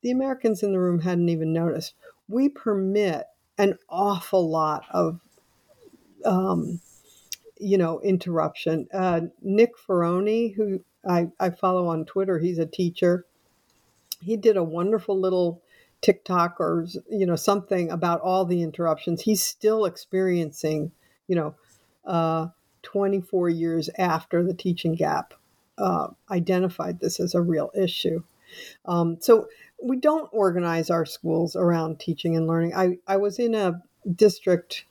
The 0.00 0.10
Americans 0.10 0.62
in 0.62 0.72
the 0.72 0.80
room 0.80 1.00
hadn't 1.00 1.28
even 1.28 1.52
noticed. 1.52 1.94
We 2.28 2.48
permit 2.48 3.26
an 3.58 3.78
awful 3.88 4.48
lot 4.48 4.84
of 4.90 5.20
um, 6.24 6.80
you 7.62 7.78
know, 7.78 8.00
interruption. 8.00 8.88
Uh, 8.92 9.22
Nick 9.40 9.76
Ferroni, 9.76 10.54
who 10.54 10.84
I, 11.08 11.28
I 11.38 11.50
follow 11.50 11.86
on 11.86 12.04
Twitter, 12.04 12.38
he's 12.38 12.58
a 12.58 12.66
teacher. 12.66 13.24
He 14.20 14.36
did 14.36 14.56
a 14.56 14.64
wonderful 14.64 15.18
little 15.18 15.62
TikTok 16.00 16.60
or 16.60 16.86
you 17.08 17.26
know 17.26 17.36
something 17.36 17.90
about 17.90 18.20
all 18.20 18.44
the 18.44 18.62
interruptions. 18.62 19.22
He's 19.22 19.42
still 19.42 19.84
experiencing, 19.84 20.92
you 21.28 21.36
know, 21.36 21.54
uh, 22.04 22.48
24 22.82 23.48
years 23.48 23.88
after 23.98 24.42
the 24.42 24.54
teaching 24.54 24.94
gap 24.94 25.34
uh, 25.78 26.08
identified 26.30 27.00
this 27.00 27.20
as 27.20 27.34
a 27.34 27.40
real 27.40 27.70
issue. 27.74 28.22
Um, 28.84 29.18
so 29.20 29.48
we 29.82 29.96
don't 29.96 30.28
organize 30.32 30.90
our 30.90 31.06
schools 31.06 31.56
around 31.56 31.98
teaching 31.98 32.36
and 32.36 32.46
learning. 32.46 32.74
I, 32.74 32.98
I 33.06 33.16
was 33.16 33.38
in 33.38 33.54
a 33.54 33.80
district 34.14 34.84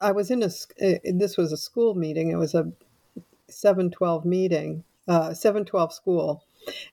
I 0.00 0.12
was 0.12 0.30
in 0.30 0.42
a 0.42 0.50
eh, 0.80 0.98
this 1.04 1.36
was 1.36 1.52
a 1.52 1.56
school 1.56 1.94
meeting. 1.94 2.30
It 2.30 2.36
was 2.36 2.54
a 2.54 2.72
712 3.48 4.24
meeting, 4.24 4.84
uh, 5.08 5.34
712 5.34 5.92
school, 5.92 6.44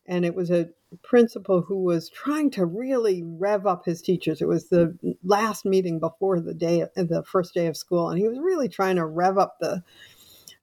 and 0.05 0.25
it 0.25 0.35
was 0.35 0.51
a 0.51 0.69
principal 1.01 1.61
who 1.61 1.83
was 1.83 2.09
trying 2.09 2.51
to 2.51 2.65
really 2.65 3.23
rev 3.23 3.65
up 3.65 3.85
his 3.85 4.01
teachers. 4.01 4.41
It 4.41 4.47
was 4.47 4.69
the 4.69 4.97
last 5.23 5.65
meeting 5.65 5.99
before 5.99 6.39
the 6.39 6.53
day, 6.53 6.85
the 6.95 7.23
first 7.25 7.53
day 7.53 7.67
of 7.67 7.77
school, 7.77 8.09
and 8.09 8.19
he 8.19 8.27
was 8.27 8.39
really 8.39 8.69
trying 8.69 8.97
to 8.97 9.05
rev 9.05 9.37
up 9.37 9.57
the 9.59 9.83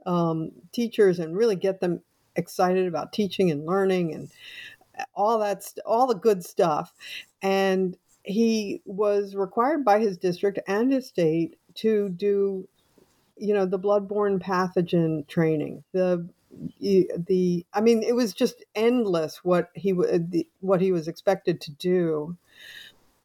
um, 0.07 0.53
teachers 0.73 1.19
and 1.19 1.37
really 1.37 1.57
get 1.57 1.81
them 1.81 2.01
excited 2.37 2.87
about 2.87 3.13
teaching 3.13 3.51
and 3.51 3.67
learning 3.67 4.15
and 4.15 4.31
all 5.15 5.39
that, 5.39 5.65
all 5.85 6.07
the 6.07 6.15
good 6.15 6.45
stuff. 6.45 6.93
And 7.43 7.97
he 8.23 8.83
was 8.85 9.35
required 9.35 9.85
by 9.85 9.99
his 9.99 10.19
district 10.19 10.61
and 10.69 10.93
his 10.93 11.07
state 11.07 11.57
to 11.77 12.09
do 12.11 12.69
you 13.37 13.55
know 13.55 13.67
the 13.67 13.79
bloodborne 13.79 14.41
pathogen 14.41 15.27
training. 15.27 15.83
The 15.93 16.29
the 16.81 17.65
i 17.73 17.81
mean 17.81 18.03
it 18.03 18.15
was 18.15 18.33
just 18.33 18.65
endless 18.75 19.45
what 19.45 19.71
he 19.75 19.93
what 20.61 20.81
he 20.81 20.91
was 20.91 21.07
expected 21.07 21.61
to 21.61 21.71
do 21.73 22.37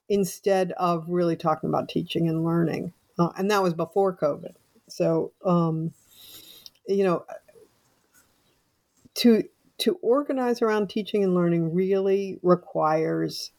instead 0.07 0.71
of 0.73 1.09
really 1.09 1.35
talking 1.35 1.69
about 1.69 1.89
teaching 1.89 2.29
and 2.29 2.45
learning. 2.45 2.93
Uh, 3.17 3.29
and 3.37 3.49
that 3.49 3.63
was 3.63 3.73
before 3.73 4.15
covid. 4.15 4.53
So 4.87 5.31
um 5.43 5.91
you 6.87 7.03
know 7.03 7.25
to 9.15 9.43
to 9.79 9.95
organize 10.01 10.61
around 10.61 10.89
teaching 10.89 11.23
and 11.23 11.33
learning 11.33 11.73
really 11.73 12.39
requires 12.43 13.51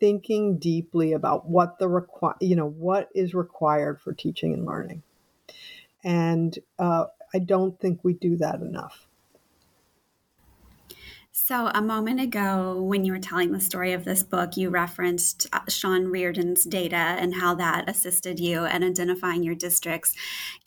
thinking 0.00 0.58
deeply 0.58 1.12
about 1.12 1.48
what 1.48 1.78
the 1.78 1.88
require 1.88 2.36
you 2.40 2.56
know 2.56 2.68
what 2.68 3.08
is 3.14 3.34
required 3.34 4.00
for 4.00 4.12
teaching 4.12 4.54
and 4.54 4.64
learning. 4.66 5.02
And 6.02 6.58
uh, 6.78 7.06
i 7.34 7.38
don't 7.38 7.78
think 7.78 8.00
we 8.02 8.14
do 8.14 8.36
that 8.36 8.60
enough 8.60 9.06
so, 11.42 11.70
a 11.74 11.80
moment 11.80 12.20
ago, 12.20 12.82
when 12.82 13.02
you 13.02 13.12
were 13.12 13.18
telling 13.18 13.50
the 13.50 13.60
story 13.60 13.94
of 13.94 14.04
this 14.04 14.22
book, 14.22 14.58
you 14.58 14.68
referenced 14.68 15.46
uh, 15.54 15.60
Sean 15.68 16.08
Reardon's 16.08 16.64
data 16.64 16.94
and 16.94 17.36
how 17.36 17.54
that 17.54 17.88
assisted 17.88 18.38
you 18.38 18.66
in 18.66 18.84
identifying 18.84 19.42
your 19.42 19.54
districts. 19.54 20.14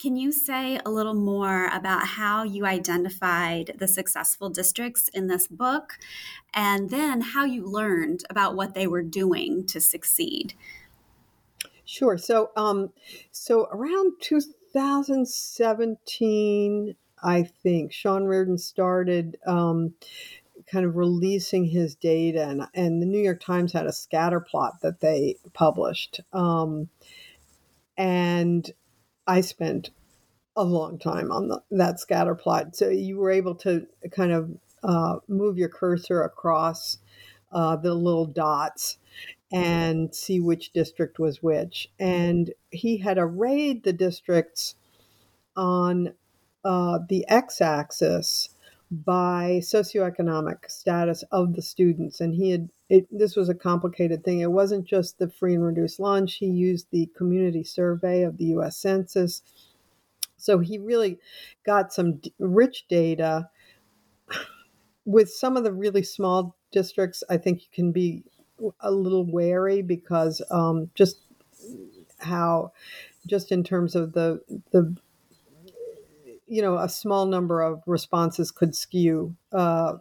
Can 0.00 0.16
you 0.16 0.32
say 0.32 0.80
a 0.84 0.90
little 0.90 1.14
more 1.14 1.68
about 1.68 2.04
how 2.04 2.42
you 2.42 2.66
identified 2.66 3.76
the 3.78 3.86
successful 3.86 4.50
districts 4.50 5.06
in 5.14 5.28
this 5.28 5.46
book 5.46 5.96
and 6.52 6.90
then 6.90 7.20
how 7.20 7.44
you 7.44 7.64
learned 7.64 8.24
about 8.28 8.56
what 8.56 8.74
they 8.74 8.88
were 8.88 9.02
doing 9.02 9.64
to 9.66 9.80
succeed? 9.80 10.54
Sure. 11.84 12.18
So, 12.18 12.50
um, 12.56 12.90
so 13.30 13.68
around 13.70 14.14
2017, 14.20 16.96
I 17.22 17.44
think 17.44 17.92
Sean 17.92 18.24
Reardon 18.24 18.58
started 18.58 19.36
um, 19.46 19.94
kind 20.66 20.84
of 20.84 20.96
releasing 20.96 21.64
his 21.64 21.94
data, 21.94 22.46
and, 22.46 22.66
and 22.74 23.02
the 23.02 23.06
New 23.06 23.20
York 23.20 23.40
Times 23.40 23.72
had 23.72 23.86
a 23.86 23.92
scatter 23.92 24.40
plot 24.40 24.80
that 24.82 25.00
they 25.00 25.36
published. 25.52 26.20
Um, 26.32 26.88
and 27.96 28.70
I 29.26 29.40
spent 29.40 29.90
a 30.56 30.64
long 30.64 30.98
time 30.98 31.32
on 31.32 31.48
the, 31.48 31.62
that 31.70 32.00
scatter 32.00 32.34
plot. 32.34 32.76
So 32.76 32.88
you 32.88 33.18
were 33.18 33.30
able 33.30 33.54
to 33.56 33.86
kind 34.10 34.32
of 34.32 34.50
uh, 34.82 35.16
move 35.28 35.58
your 35.58 35.68
cursor 35.68 36.22
across 36.22 36.98
uh, 37.52 37.76
the 37.76 37.94
little 37.94 38.26
dots 38.26 38.98
and 39.52 40.14
see 40.14 40.40
which 40.40 40.72
district 40.72 41.18
was 41.18 41.42
which. 41.42 41.88
And 41.98 42.52
he 42.70 42.98
had 42.98 43.18
arrayed 43.18 43.84
the 43.84 43.92
districts 43.92 44.74
on 45.56 46.14
uh, 46.64 46.98
the 47.08 47.28
x 47.28 47.60
axis 47.60 48.48
by 48.90 49.60
socioeconomic 49.62 50.70
status 50.70 51.24
of 51.32 51.54
the 51.54 51.62
students. 51.62 52.20
And 52.20 52.34
he 52.34 52.50
had 52.50 52.68
it, 52.90 53.06
this 53.10 53.34
was 53.34 53.48
a 53.48 53.54
complicated 53.54 54.24
thing. 54.24 54.40
It 54.40 54.52
wasn't 54.52 54.84
just 54.84 55.18
the 55.18 55.28
free 55.28 55.54
and 55.54 55.64
reduced 55.64 55.98
lunch. 55.98 56.34
He 56.34 56.46
used 56.46 56.86
the 56.90 57.08
community 57.16 57.64
survey 57.64 58.22
of 58.22 58.36
the 58.36 58.44
U.S. 58.46 58.76
Census. 58.76 59.42
So 60.36 60.58
he 60.58 60.78
really 60.78 61.18
got 61.64 61.92
some 61.92 62.20
rich 62.38 62.86
data. 62.88 63.48
With 65.06 65.30
some 65.30 65.56
of 65.56 65.64
the 65.64 65.72
really 65.72 66.02
small 66.02 66.56
districts, 66.72 67.22
I 67.28 67.36
think 67.36 67.62
you 67.62 67.68
can 67.72 67.92
be 67.92 68.24
a 68.80 68.90
little 68.90 69.24
wary 69.24 69.82
because 69.82 70.42
um, 70.50 70.90
just 70.94 71.20
how, 72.18 72.72
just 73.26 73.50
in 73.50 73.64
terms 73.64 73.94
of 73.94 74.12
the 74.12 74.40
the 74.70 74.94
you 76.46 76.62
know 76.62 76.78
a 76.78 76.88
small 76.88 77.26
number 77.26 77.62
of 77.62 77.82
responses 77.86 78.50
could 78.50 78.74
skew 78.74 79.34
uh, 79.52 79.94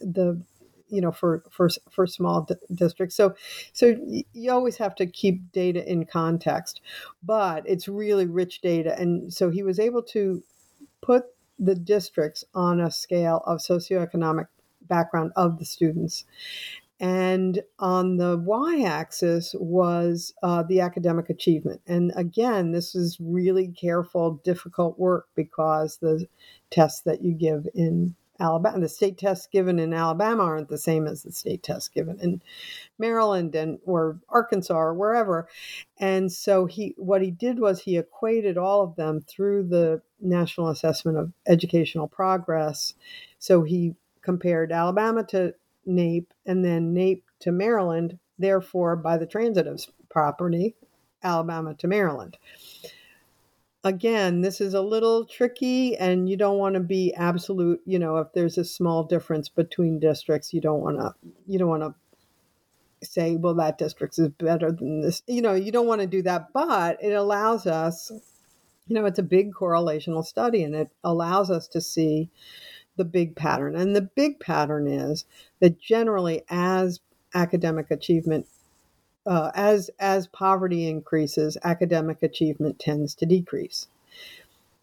the 0.00 0.40
you 0.88 1.00
know 1.00 1.12
for 1.12 1.44
for 1.50 1.68
for 1.90 2.06
small 2.06 2.42
d- 2.42 2.54
districts. 2.74 3.14
So 3.16 3.34
so 3.72 3.96
you 4.32 4.50
always 4.50 4.76
have 4.78 4.94
to 4.96 5.06
keep 5.06 5.52
data 5.52 5.88
in 5.90 6.04
context 6.06 6.80
but 7.22 7.62
it's 7.66 7.88
really 7.88 8.26
rich 8.26 8.60
data. 8.60 8.98
And 8.98 9.32
so 9.32 9.50
he 9.50 9.62
was 9.62 9.78
able 9.78 10.02
to 10.04 10.42
put 11.02 11.24
the 11.58 11.74
districts 11.74 12.44
on 12.54 12.80
a 12.80 12.90
scale 12.90 13.42
of 13.46 13.58
socioeconomic 13.60 14.46
background 14.82 15.32
of 15.36 15.58
the 15.58 15.64
students 15.64 16.24
and 17.00 17.62
on 17.78 18.18
the 18.18 18.36
y 18.36 18.82
axis 18.82 19.54
was 19.58 20.34
uh, 20.42 20.62
the 20.62 20.80
academic 20.80 21.30
achievement. 21.30 21.80
And 21.86 22.12
again, 22.14 22.72
this 22.72 22.94
is 22.94 23.16
really 23.18 23.68
careful, 23.68 24.40
difficult 24.44 24.98
work 24.98 25.26
because 25.34 25.96
the 25.96 26.26
tests 26.70 27.00
that 27.02 27.22
you 27.22 27.32
give 27.32 27.66
in 27.74 28.14
Alabama, 28.38 28.80
the 28.80 28.88
state 28.88 29.18
tests 29.18 29.46
given 29.46 29.78
in 29.78 29.92
Alabama 29.94 30.44
aren't 30.44 30.68
the 30.68 30.78
same 30.78 31.06
as 31.06 31.22
the 31.22 31.32
state 31.32 31.62
tests 31.62 31.88
given 31.88 32.18
in 32.20 32.42
Maryland 32.98 33.54
and 33.54 33.78
or 33.84 34.18
Arkansas 34.28 34.78
or 34.78 34.94
wherever. 34.94 35.48
And 35.98 36.30
so 36.30 36.66
he 36.66 36.94
what 36.96 37.22
he 37.22 37.30
did 37.30 37.58
was 37.60 37.80
he 37.80 37.98
equated 37.98 38.56
all 38.58 38.82
of 38.82 38.96
them 38.96 39.20
through 39.22 39.68
the 39.68 40.02
National 40.20 40.68
Assessment 40.68 41.18
of 41.18 41.32
Educational 41.46 42.08
Progress. 42.08 42.94
So 43.38 43.62
he 43.62 43.94
compared 44.22 44.72
Alabama 44.72 45.24
to 45.24 45.54
NAEP 45.86 46.26
and 46.46 46.64
then 46.64 46.94
NAEP 46.94 47.22
to 47.40 47.52
Maryland, 47.52 48.18
therefore, 48.38 48.96
by 48.96 49.16
the 49.16 49.26
transitive 49.26 49.86
property, 50.08 50.74
Alabama 51.22 51.74
to 51.74 51.88
Maryland. 51.88 52.36
Again, 53.82 54.42
this 54.42 54.60
is 54.60 54.74
a 54.74 54.82
little 54.82 55.24
tricky, 55.24 55.96
and 55.96 56.28
you 56.28 56.36
don't 56.36 56.58
want 56.58 56.74
to 56.74 56.80
be 56.80 57.14
absolute. 57.14 57.80
You 57.86 57.98
know, 57.98 58.18
if 58.18 58.28
there's 58.34 58.58
a 58.58 58.64
small 58.64 59.04
difference 59.04 59.48
between 59.48 59.98
districts, 59.98 60.52
you 60.52 60.60
don't 60.60 60.82
want 60.82 60.98
to. 60.98 61.14
You 61.46 61.58
don't 61.58 61.68
want 61.68 61.82
to 61.82 61.94
say, 63.02 63.36
well, 63.36 63.54
that 63.54 63.78
district 63.78 64.18
is 64.18 64.28
better 64.28 64.70
than 64.72 65.00
this. 65.00 65.22
You 65.26 65.42
know, 65.42 65.54
you 65.54 65.72
don't 65.72 65.86
want 65.86 66.00
to 66.00 66.06
do 66.06 66.22
that, 66.22 66.52
but 66.52 67.02
it 67.02 67.12
allows 67.12 67.66
us, 67.66 68.10
you 68.86 68.94
know, 68.94 69.06
it's 69.06 69.18
a 69.18 69.24
big 69.24 69.52
correlational 69.52 70.24
study 70.24 70.62
and 70.62 70.74
it 70.74 70.90
allows 71.04 71.50
us 71.50 71.68
to 71.68 71.80
see 71.80 72.30
the 72.96 73.04
big 73.04 73.36
pattern. 73.36 73.76
And 73.76 73.94
the 73.94 74.02
big 74.02 74.40
pattern 74.40 74.86
is 74.86 75.24
that 75.60 75.80
generally, 75.80 76.42
as 76.48 77.00
academic 77.34 77.90
achievement, 77.90 78.46
uh, 79.26 79.50
as 79.54 79.90
as 79.98 80.26
poverty 80.28 80.88
increases, 80.88 81.56
academic 81.62 82.22
achievement 82.22 82.78
tends 82.78 83.14
to 83.16 83.26
decrease. 83.26 83.88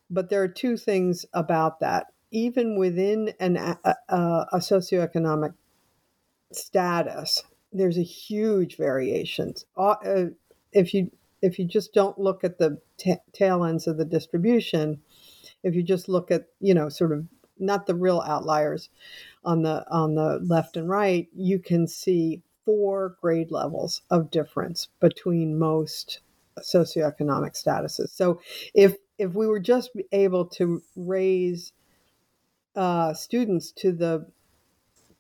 But 0.09 0.29
there 0.29 0.41
are 0.41 0.47
two 0.47 0.77
things 0.77 1.25
about 1.33 1.79
that. 1.79 2.07
Even 2.31 2.77
within 2.77 3.33
an, 3.39 3.57
a, 3.57 3.95
a 4.09 4.57
socioeconomic 4.57 5.53
status, 6.51 7.43
there's 7.71 7.97
a 7.97 8.03
huge 8.03 8.77
variation. 8.77 9.53
Uh, 9.75 10.25
if 10.71 10.93
you 10.93 11.11
if 11.41 11.59
you 11.59 11.65
just 11.65 11.93
don't 11.93 12.19
look 12.19 12.43
at 12.43 12.57
the 12.57 12.79
t- 12.97 13.15
tail 13.31 13.63
ends 13.63 13.87
of 13.87 13.97
the 13.97 14.05
distribution, 14.05 15.01
if 15.63 15.75
you 15.75 15.83
just 15.83 16.09
look 16.09 16.31
at 16.31 16.47
you 16.59 16.73
know 16.73 16.89
sort 16.89 17.11
of 17.11 17.25
not 17.59 17.85
the 17.85 17.95
real 17.95 18.21
outliers 18.25 18.89
on 19.43 19.61
the 19.61 19.85
on 19.89 20.15
the 20.15 20.39
left 20.43 20.77
and 20.77 20.89
right, 20.89 21.27
you 21.35 21.59
can 21.59 21.87
see 21.87 22.41
four 22.65 23.15
grade 23.21 23.51
levels 23.51 24.01
of 24.09 24.29
difference 24.29 24.89
between 24.99 25.57
most 25.57 26.19
socioeconomic 26.59 27.53
statuses. 27.53 28.09
So 28.09 28.41
if 28.73 28.95
if 29.17 29.33
we 29.33 29.47
were 29.47 29.59
just 29.59 29.91
able 30.11 30.45
to 30.45 30.81
raise 30.95 31.73
uh, 32.75 33.13
students 33.13 33.71
to 33.71 33.91
the 33.91 34.27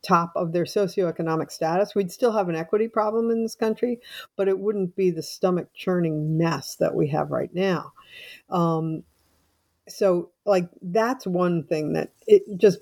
top 0.03 0.31
of 0.35 0.51
their 0.51 0.65
socioeconomic 0.65 1.51
status, 1.51 1.95
we'd 1.95 2.11
still 2.11 2.31
have 2.31 2.49
an 2.49 2.55
equity 2.55 2.87
problem 2.87 3.31
in 3.31 3.41
this 3.41 3.55
country, 3.55 3.99
but 4.35 4.47
it 4.47 4.59
wouldn't 4.59 4.95
be 4.95 5.09
the 5.09 5.23
stomach 5.23 5.67
churning 5.73 6.37
mess 6.37 6.75
that 6.75 6.93
we 6.93 7.07
have 7.07 7.31
right 7.31 7.53
now. 7.53 7.91
Um, 8.49 9.03
so 9.87 10.31
like 10.47 10.69
that's 10.81 11.27
one 11.27 11.63
thing 11.63 11.93
that 11.93 12.11
it 12.25 12.43
just 12.57 12.79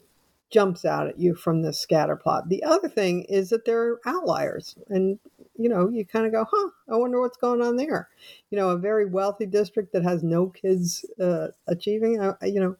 jumps 0.51 0.85
out 0.85 1.07
at 1.07 1.19
you 1.19 1.35
from 1.35 1.61
this 1.61 1.79
scatter 1.79 2.15
plot. 2.15 2.47
The 2.47 2.63
other 2.63 2.87
thing 2.87 3.23
is 3.23 3.49
that 3.49 3.65
there 3.65 3.81
are 3.81 4.01
outliers 4.05 4.75
and 4.87 5.19
you 5.57 5.69
know, 5.69 5.89
you 5.89 6.05
kind 6.05 6.25
of 6.25 6.31
go, 6.31 6.45
huh, 6.49 6.69
I 6.89 6.97
wonder 6.97 7.19
what's 7.21 7.37
going 7.37 7.61
on 7.61 7.77
there. 7.77 8.09
You 8.49 8.57
know, 8.57 8.69
a 8.69 8.77
very 8.77 9.05
wealthy 9.05 9.45
district 9.45 9.93
that 9.93 10.03
has 10.03 10.23
no 10.23 10.47
kids 10.47 11.05
uh, 11.19 11.47
achieving, 11.67 12.19
uh, 12.19 12.35
you 12.43 12.59
know, 12.59 12.75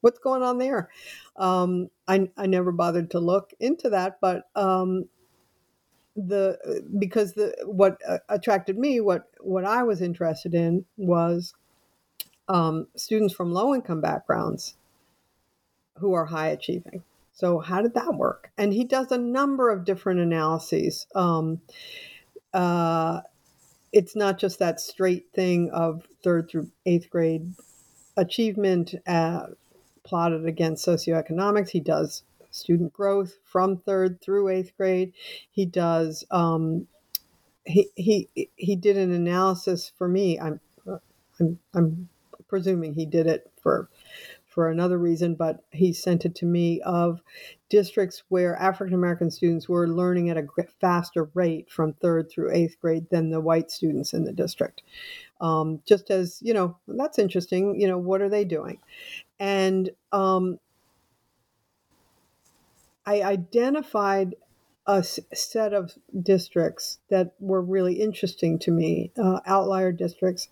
what's 0.00 0.18
going 0.18 0.42
on 0.42 0.58
there? 0.58 0.90
Um, 1.36 1.88
I, 2.08 2.28
I 2.36 2.46
never 2.46 2.72
bothered 2.72 3.10
to 3.12 3.20
look 3.20 3.52
into 3.60 3.90
that, 3.90 4.18
but 4.20 4.48
um, 4.56 5.08
the 6.16 6.82
because 6.98 7.34
the 7.34 7.54
what 7.64 7.98
uh, 8.06 8.18
attracted 8.28 8.76
me, 8.76 9.00
what 9.00 9.30
what 9.40 9.64
I 9.64 9.84
was 9.84 10.02
interested 10.02 10.54
in 10.54 10.84
was 10.96 11.54
um, 12.50 12.88
students 12.96 13.32
from 13.32 13.52
low 13.52 13.74
income 13.74 14.00
backgrounds 14.00 14.74
who 15.98 16.14
are 16.14 16.26
high 16.26 16.48
achieving. 16.48 17.04
So, 17.32 17.60
how 17.60 17.80
did 17.80 17.94
that 17.94 18.14
work? 18.14 18.50
And 18.58 18.72
he 18.72 18.84
does 18.84 19.12
a 19.12 19.18
number 19.18 19.70
of 19.70 19.84
different 19.84 20.20
analyses. 20.20 21.06
Um, 21.14 21.60
uh, 22.52 23.20
it's 23.92 24.16
not 24.16 24.38
just 24.38 24.58
that 24.58 24.80
straight 24.80 25.28
thing 25.32 25.70
of 25.70 26.06
third 26.24 26.50
through 26.50 26.70
eighth 26.84 27.08
grade 27.08 27.54
achievement 28.16 28.94
uh, 29.06 29.46
plotted 30.02 30.44
against 30.44 30.86
socioeconomics. 30.86 31.70
He 31.70 31.80
does 31.80 32.24
student 32.50 32.92
growth 32.92 33.38
from 33.44 33.76
third 33.76 34.20
through 34.20 34.48
eighth 34.48 34.76
grade. 34.76 35.12
He 35.52 35.66
does. 35.66 36.24
Um, 36.32 36.88
he 37.64 37.88
he 37.94 38.28
he 38.56 38.74
did 38.74 38.96
an 38.96 39.12
analysis 39.12 39.92
for 39.96 40.08
me. 40.08 40.40
I'm 40.40 40.60
I'm 41.38 41.58
I'm 41.74 42.08
presuming 42.50 42.92
he 42.92 43.06
did 43.06 43.26
it 43.26 43.50
for 43.62 43.88
for 44.50 44.68
another 44.68 44.98
reason, 44.98 45.36
but 45.36 45.62
he 45.70 45.92
sent 45.92 46.24
it 46.24 46.34
to 46.34 46.44
me 46.44 46.80
of 46.80 47.22
districts 47.68 48.24
where 48.30 48.56
African 48.56 48.94
American 48.94 49.30
students 49.30 49.68
were 49.68 49.86
learning 49.86 50.28
at 50.28 50.36
a 50.36 50.46
faster 50.80 51.30
rate 51.34 51.70
from 51.70 51.92
third 51.92 52.28
through 52.28 52.52
eighth 52.52 52.76
grade 52.80 53.06
than 53.10 53.30
the 53.30 53.40
white 53.40 53.70
students 53.70 54.12
in 54.12 54.24
the 54.24 54.32
district. 54.32 54.82
Um, 55.40 55.80
just 55.86 56.10
as, 56.10 56.40
you 56.42 56.52
know, 56.52 56.76
that's 56.88 57.18
interesting. 57.18 57.80
You 57.80 57.86
know, 57.86 57.98
what 57.98 58.20
are 58.20 58.28
they 58.28 58.44
doing? 58.44 58.78
And 59.38 59.90
um, 60.10 60.58
I 63.06 63.22
identified 63.22 64.34
a 64.86 65.04
set 65.04 65.72
of 65.72 65.92
districts 66.20 66.98
that 67.08 67.34
were 67.38 67.62
really 67.62 68.00
interesting 68.00 68.58
to 68.58 68.72
me, 68.72 69.12
uh, 69.16 69.40
outlier 69.46 69.92
districts. 69.92 70.48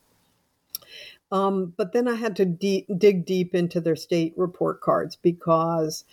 Um, 1.30 1.74
but 1.76 1.92
then 1.92 2.08
I 2.08 2.14
had 2.14 2.36
to 2.36 2.44
de- 2.44 2.86
dig 2.96 3.24
deep 3.26 3.54
into 3.54 3.80
their 3.80 3.96
state 3.96 4.34
report 4.36 4.80
cards 4.80 5.16
because, 5.16 6.04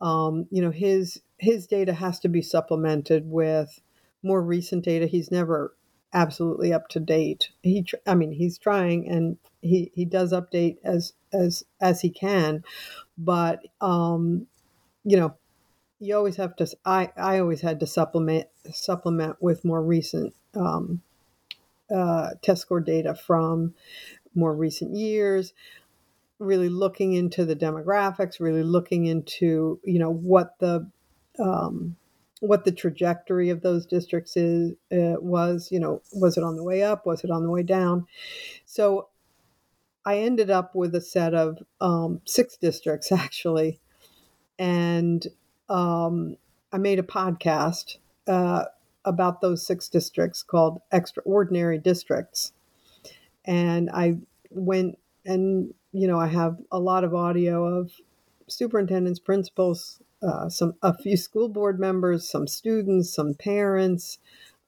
um, 0.00 0.46
you 0.50 0.62
know, 0.62 0.70
his 0.70 1.20
his 1.38 1.66
data 1.66 1.92
has 1.92 2.18
to 2.20 2.28
be 2.28 2.42
supplemented 2.42 3.30
with 3.30 3.80
more 4.22 4.42
recent 4.42 4.84
data. 4.84 5.06
He's 5.06 5.30
never 5.30 5.76
absolutely 6.12 6.72
up 6.72 6.88
to 6.88 7.00
date. 7.00 7.50
He, 7.62 7.82
tr- 7.82 7.96
I 8.06 8.14
mean, 8.14 8.32
he's 8.32 8.58
trying 8.58 9.08
and 9.08 9.36
he 9.62 9.90
he 9.94 10.04
does 10.04 10.32
update 10.32 10.78
as 10.84 11.12
as 11.32 11.64
as 11.80 12.00
he 12.00 12.10
can, 12.10 12.64
but 13.18 13.62
um, 13.80 14.46
you 15.04 15.16
know, 15.16 15.34
you 16.00 16.16
always 16.16 16.36
have 16.36 16.56
to. 16.56 16.68
I 16.84 17.10
I 17.16 17.38
always 17.40 17.60
had 17.62 17.80
to 17.80 17.86
supplement 17.86 18.48
supplement 18.72 19.42
with 19.42 19.64
more 19.64 19.82
recent 19.82 20.34
um, 20.54 21.02
uh, 21.94 22.30
test 22.42 22.62
score 22.62 22.80
data 22.80 23.14
from 23.14 23.74
more 24.36 24.54
recent 24.54 24.94
years. 24.94 25.52
Really 26.38 26.68
looking 26.68 27.14
into 27.14 27.46
the 27.46 27.56
demographics, 27.56 28.40
really 28.40 28.62
looking 28.62 29.06
into 29.06 29.80
you 29.84 29.98
know 29.98 30.12
what 30.12 30.58
the 30.58 30.90
um, 31.38 31.96
what 32.40 32.64
the 32.64 32.72
trajectory 32.72 33.48
of 33.48 33.62
those 33.62 33.86
districts 33.86 34.36
is 34.36 34.72
uh, 34.92 35.16
was. 35.20 35.70
You 35.72 35.80
know, 35.80 36.02
was 36.12 36.36
it 36.36 36.44
on 36.44 36.56
the 36.56 36.64
way 36.64 36.82
up? 36.82 37.06
Was 37.06 37.24
it 37.24 37.30
on 37.30 37.42
the 37.42 37.50
way 37.50 37.62
down? 37.62 38.06
So 38.66 39.08
I 40.04 40.18
ended 40.18 40.50
up 40.50 40.74
with 40.74 40.94
a 40.94 41.00
set 41.00 41.34
of 41.34 41.58
um, 41.80 42.20
six 42.26 42.56
districts 42.56 43.10
actually, 43.12 43.80
and 44.58 45.26
um, 45.68 46.36
I 46.72 46.78
made 46.78 46.98
a 46.98 47.02
podcast 47.02 47.96
uh, 48.26 48.64
about 49.04 49.40
those 49.40 49.66
six 49.66 49.88
districts 49.88 50.42
called 50.42 50.80
Extraordinary 50.92 51.78
Districts. 51.78 52.52
And 53.46 53.90
I 53.90 54.16
went 54.50 54.98
and, 55.24 55.74
you 55.92 56.06
know, 56.06 56.18
I 56.18 56.26
have 56.26 56.58
a 56.70 56.78
lot 56.78 57.04
of 57.04 57.14
audio 57.14 57.64
of 57.64 57.92
superintendents, 58.48 59.18
principals, 59.18 60.00
uh, 60.22 60.48
some 60.48 60.74
a 60.82 60.96
few 60.96 61.16
school 61.16 61.48
board 61.48 61.78
members, 61.78 62.28
some 62.28 62.46
students, 62.46 63.14
some 63.14 63.34
parents, 63.34 64.18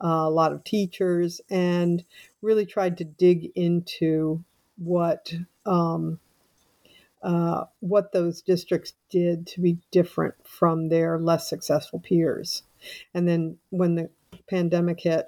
uh, 0.03 0.27
a 0.27 0.31
lot 0.31 0.53
of 0.53 0.65
teachers, 0.65 1.41
and 1.51 2.05
really 2.43 2.67
tried 2.67 2.99
to 2.99 3.05
dig 3.05 3.51
into 3.55 4.43
what 4.77 5.33
um, 5.67 6.19
uh, 7.23 7.65
what 7.81 8.13
those 8.13 8.43
districts 8.43 8.93
did 9.11 9.47
to 9.47 9.61
be 9.61 9.79
different 9.91 10.35
from 10.45 10.89
their 10.89 11.19
less 11.19 11.49
successful 11.49 11.99
peers. 11.99 12.63
And 13.15 13.27
then 13.27 13.59
when 13.71 13.95
the 13.97 14.11
pandemic 14.49 15.01
hit, 15.01 15.27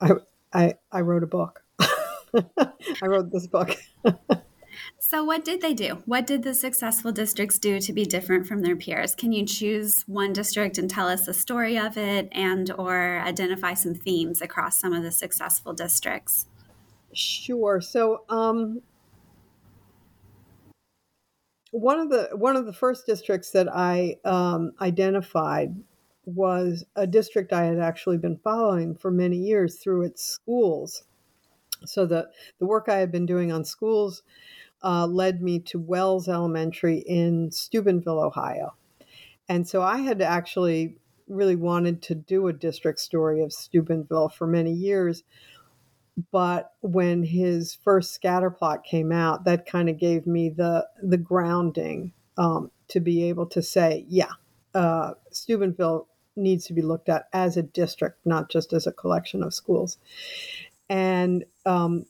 I 0.00 0.12
I, 0.52 0.74
I 0.90 1.00
wrote 1.00 1.22
a 1.22 1.26
book. 1.26 1.61
I 2.58 3.06
wrote 3.06 3.30
this 3.30 3.46
book. 3.46 3.76
so 4.98 5.24
what 5.24 5.44
did 5.44 5.60
they 5.60 5.74
do? 5.74 6.02
What 6.06 6.26
did 6.26 6.42
the 6.42 6.54
successful 6.54 7.12
districts 7.12 7.58
do 7.58 7.80
to 7.80 7.92
be 7.92 8.04
different 8.04 8.46
from 8.46 8.62
their 8.62 8.76
peers? 8.76 9.14
Can 9.14 9.32
you 9.32 9.46
choose 9.46 10.04
one 10.06 10.32
district 10.32 10.78
and 10.78 10.88
tell 10.88 11.08
us 11.08 11.26
the 11.26 11.34
story 11.34 11.78
of 11.78 11.96
it 11.96 12.28
and 12.32 12.70
or 12.72 13.20
identify 13.20 13.74
some 13.74 13.94
themes 13.94 14.40
across 14.40 14.80
some 14.80 14.92
of 14.92 15.02
the 15.02 15.12
successful 15.12 15.72
districts? 15.72 16.46
Sure. 17.12 17.80
So 17.80 18.24
um, 18.28 18.80
one 21.72 21.98
of 21.98 22.10
the 22.10 22.30
one 22.34 22.56
of 22.56 22.66
the 22.66 22.72
first 22.72 23.06
districts 23.06 23.50
that 23.50 23.68
I 23.74 24.16
um, 24.24 24.72
identified 24.80 25.74
was 26.24 26.84
a 26.94 27.06
district 27.06 27.52
I 27.52 27.64
had 27.64 27.78
actually 27.78 28.18
been 28.18 28.36
following 28.36 28.94
for 28.94 29.10
many 29.10 29.38
years 29.38 29.76
through 29.76 30.02
its 30.02 30.24
schools. 30.24 31.02
So 31.86 32.06
the 32.06 32.28
the 32.58 32.66
work 32.66 32.88
I 32.88 32.96
had 32.96 33.12
been 33.12 33.26
doing 33.26 33.52
on 33.52 33.64
schools 33.64 34.22
uh, 34.82 35.06
led 35.06 35.42
me 35.42 35.60
to 35.60 35.78
Wells 35.78 36.28
Elementary 36.28 36.98
in 36.98 37.50
Steubenville, 37.50 38.20
Ohio, 38.20 38.74
and 39.48 39.66
so 39.68 39.82
I 39.82 39.98
had 39.98 40.22
actually 40.22 40.96
really 41.28 41.56
wanted 41.56 42.02
to 42.02 42.14
do 42.14 42.48
a 42.48 42.52
district 42.52 43.00
story 43.00 43.42
of 43.42 43.52
Steubenville 43.52 44.28
for 44.28 44.46
many 44.46 44.72
years 44.72 45.22
but 46.30 46.72
when 46.80 47.22
his 47.22 47.74
first 47.74 48.12
scatter 48.12 48.50
plot 48.50 48.84
came 48.84 49.12
out, 49.12 49.44
that 49.44 49.66
kind 49.66 49.88
of 49.88 49.98
gave 49.98 50.26
me 50.26 50.50
the 50.50 50.86
the 51.02 51.16
grounding 51.16 52.12
um, 52.36 52.70
to 52.88 53.00
be 53.00 53.24
able 53.28 53.46
to 53.46 53.62
say, 53.62 54.04
yeah, 54.08 54.32
uh, 54.74 55.12
Steubenville 55.30 56.08
needs 56.36 56.66
to 56.66 56.74
be 56.74 56.82
looked 56.82 57.08
at 57.08 57.28
as 57.32 57.56
a 57.56 57.62
district, 57.62 58.18
not 58.24 58.50
just 58.50 58.72
as 58.72 58.86
a 58.86 58.92
collection 58.92 59.42
of 59.42 59.54
schools. 59.54 59.98
And 60.92 61.46
um, 61.64 62.04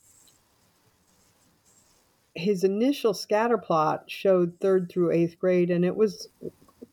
his 2.35 2.65
initial 2.65 3.15
scatter 3.15 3.57
plot 3.57 4.11
showed 4.11 4.59
third 4.59 4.91
through 4.91 5.13
eighth 5.13 5.39
grade, 5.39 5.71
and 5.71 5.85
it 5.85 5.95
was 5.95 6.29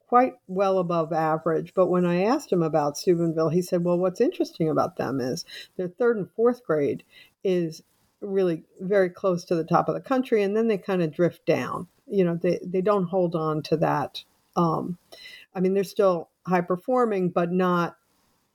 quite 0.07 0.33
well 0.47 0.77
above 0.77 1.11
average. 1.11 1.73
But 1.73 1.87
when 1.87 2.05
I 2.05 2.25
asked 2.25 2.51
him 2.51 2.61
about 2.61 2.99
Steubenville, 2.99 3.49
he 3.49 3.63
said, 3.63 3.83
Well, 3.83 3.97
what's 3.97 4.21
interesting 4.21 4.69
about 4.69 4.97
them 4.97 5.19
is 5.19 5.45
their 5.77 5.87
third 5.87 6.17
and 6.17 6.29
fourth 6.29 6.63
grade 6.63 7.03
is 7.43 7.81
really 8.21 8.61
very 8.79 9.09
close 9.09 9.43
to 9.45 9.55
the 9.55 9.63
top 9.63 9.89
of 9.89 9.95
the 9.95 10.01
country, 10.01 10.43
and 10.43 10.55
then 10.55 10.67
they 10.67 10.77
kind 10.77 11.01
of 11.01 11.11
drift 11.11 11.43
down. 11.47 11.87
You 12.05 12.23
know, 12.23 12.35
they, 12.35 12.59
they 12.61 12.81
don't 12.81 13.05
hold 13.05 13.35
on 13.35 13.63
to 13.63 13.77
that. 13.77 14.23
Um, 14.55 14.99
I 15.55 15.59
mean, 15.59 15.73
they're 15.73 15.83
still 15.83 16.29
high 16.45 16.61
performing, 16.61 17.29
but 17.29 17.51
not 17.51 17.97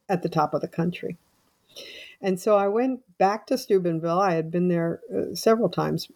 at 0.09 0.23
the 0.23 0.29
top 0.29 0.55
of 0.55 0.61
the 0.61 0.69
country. 0.69 1.19
And 2.25 2.41
so 2.41 2.57
I 2.57 2.69
went 2.69 3.03
back 3.19 3.47
to 3.49 3.59
Steubenville. 3.59 4.19
I 4.19 4.33
had 4.33 4.51
been 4.51 4.69
there 4.69 5.01
uh, 5.15 5.35
several 5.35 5.69
times 5.69 6.09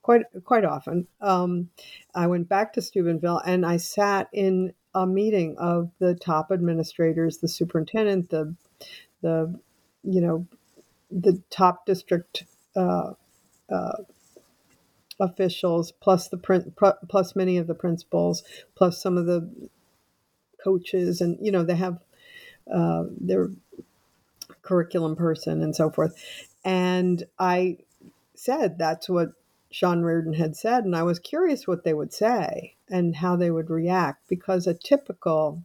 quite 0.00 0.22
quite 0.44 0.64
often. 0.64 1.08
Um, 1.20 1.70
I 2.14 2.28
went 2.28 2.48
back 2.48 2.72
to 2.74 2.82
Steubenville 2.82 3.42
and 3.44 3.66
I 3.66 3.78
sat 3.78 4.28
in 4.32 4.72
a 4.94 5.06
meeting 5.06 5.56
of 5.58 5.90
the 5.98 6.14
top 6.14 6.52
administrators, 6.52 7.38
the 7.38 7.48
superintendent, 7.48 8.30
the 8.30 8.54
the 9.22 9.58
you 10.04 10.20
know 10.20 10.46
the 11.10 11.42
top 11.50 11.84
district 11.84 12.44
uh, 12.76 13.14
uh, 13.68 13.96
officials, 15.18 15.90
plus 15.90 16.28
the 16.28 16.36
print, 16.36 16.76
plus 17.08 17.34
many 17.34 17.58
of 17.58 17.66
the 17.66 17.74
principals, 17.74 18.44
plus 18.76 19.02
some 19.02 19.18
of 19.18 19.26
the 19.26 19.50
coaches, 20.62 21.20
and 21.20 21.38
you 21.44 21.50
know 21.50 21.64
they 21.64 21.76
have 21.76 21.98
uh, 22.72 23.04
their 23.20 23.50
curriculum 24.64 25.16
person 25.16 25.62
and 25.62 25.76
so 25.76 25.90
forth. 25.90 26.14
And 26.64 27.24
I 27.38 27.78
said 28.34 28.78
that's 28.78 29.08
what 29.08 29.32
Sean 29.70 30.02
Reardon 30.02 30.34
had 30.34 30.56
said, 30.56 30.84
and 30.84 30.94
I 30.94 31.02
was 31.02 31.18
curious 31.18 31.66
what 31.66 31.84
they 31.84 31.94
would 31.94 32.12
say 32.12 32.74
and 32.88 33.16
how 33.16 33.36
they 33.36 33.50
would 33.50 33.70
react 33.70 34.28
because 34.28 34.66
a 34.66 34.74
typical 34.74 35.62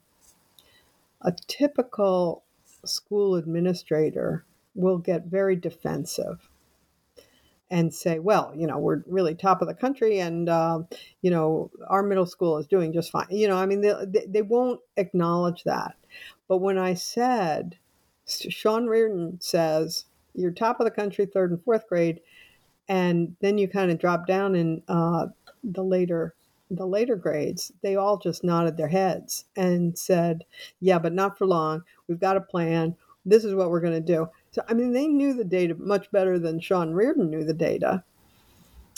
a 1.21 1.33
typical 1.47 2.43
school 2.85 3.35
administrator 3.35 4.45
will 4.73 4.97
get 4.97 5.25
very 5.25 5.55
defensive 5.55 6.49
and 7.69 7.93
say, 7.93 8.19
well, 8.19 8.53
you 8.55 8.65
know, 8.65 8.77
we're 8.77 9.03
really 9.05 9.35
top 9.35 9.61
of 9.61 9.67
the 9.67 9.73
country 9.73 10.19
and, 10.19 10.49
uh, 10.49 10.79
you 11.21 11.29
know, 11.29 11.69
our 11.87 12.01
middle 12.01 12.25
school 12.25 12.57
is 12.57 12.65
doing 12.65 12.93
just 12.93 13.11
fine. 13.11 13.27
You 13.29 13.47
know, 13.47 13.57
I 13.57 13.65
mean, 13.65 13.81
they, 13.81 14.25
they 14.27 14.41
won't 14.41 14.79
acknowledge 14.97 15.63
that. 15.65 15.95
But 16.47 16.57
when 16.57 16.77
I 16.77 16.95
said, 16.95 17.77
Sean 18.29 18.87
Reardon 18.87 19.39
says, 19.41 20.05
you're 20.33 20.51
top 20.51 20.79
of 20.79 20.85
the 20.85 20.91
country, 20.91 21.25
third 21.25 21.51
and 21.51 21.63
fourth 21.63 21.87
grade, 21.87 22.21
and 22.87 23.35
then 23.41 23.57
you 23.57 23.67
kind 23.67 23.91
of 23.91 23.99
drop 23.99 24.27
down 24.27 24.55
in 24.55 24.81
uh, 24.87 25.27
the 25.63 25.83
later 25.83 26.33
the 26.71 26.85
later 26.85 27.15
grades 27.15 27.71
they 27.81 27.95
all 27.95 28.17
just 28.17 28.43
nodded 28.43 28.77
their 28.77 28.87
heads 28.87 29.45
and 29.55 29.97
said 29.97 30.43
yeah 30.79 30.99
but 30.99 31.13
not 31.13 31.37
for 31.37 31.47
long. 31.47 31.83
We've 32.07 32.19
got 32.19 32.37
a 32.37 32.41
plan. 32.41 32.95
This 33.25 33.43
is 33.43 33.55
what 33.55 33.71
we're 33.71 33.79
going 33.79 33.93
to 33.93 34.13
do. 34.13 34.29
So 34.51 34.63
i 34.67 34.73
mean 34.73 34.93
they 34.93 35.07
knew 35.07 35.33
the 35.33 35.43
data 35.43 35.75
much 35.77 36.11
better 36.11 36.37
than 36.37 36.59
sean 36.59 36.91
reardon 36.91 37.29
knew 37.29 37.43
the 37.43 37.53
data 37.53 38.03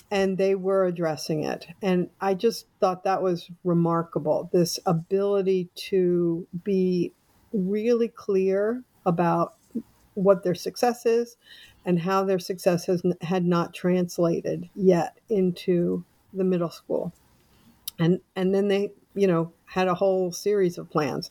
and 0.10 0.38
they 0.38 0.56
were 0.56 0.86
addressing 0.86 1.44
it. 1.44 1.68
And 1.82 2.10
i 2.20 2.34
just 2.34 2.68
thought 2.80 3.06
that 3.06 3.22
was 3.22 3.50
remarkable 3.64 4.50
this 4.52 4.80
ability 4.86 5.70
to 5.76 6.46
be 6.64 7.14
really 7.54 8.10
clear 8.10 8.84
about 9.06 9.56
what 10.14 10.44
their 10.44 10.56
success 10.56 11.06
is 11.06 11.38
and 11.86 12.00
how 12.00 12.24
their 12.24 12.40
success 12.40 12.86
has, 12.86 13.02
had 13.22 13.46
not 13.46 13.74
translated 13.74 14.70
yet 14.76 15.18
into 15.30 16.04
the 16.34 16.44
middle 16.44 16.70
school. 16.70 17.14
and 18.00 18.20
and 18.36 18.54
then 18.54 18.68
they 18.68 18.92
you 19.14 19.28
know 19.28 19.52
had 19.66 19.88
a 19.88 19.94
whole 19.96 20.32
series 20.32 20.78
of 20.78 20.90
plans. 20.90 21.30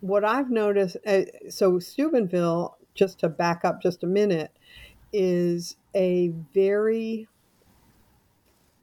What 0.00 0.24
I've 0.24 0.50
noticed, 0.50 0.96
uh, 1.06 1.22
so 1.50 1.78
Steubenville, 1.78 2.76
just 2.94 3.20
to 3.20 3.28
back 3.28 3.64
up 3.64 3.82
just 3.82 4.02
a 4.02 4.06
minute, 4.06 4.52
is 5.12 5.76
a 5.94 6.28
very 6.54 7.28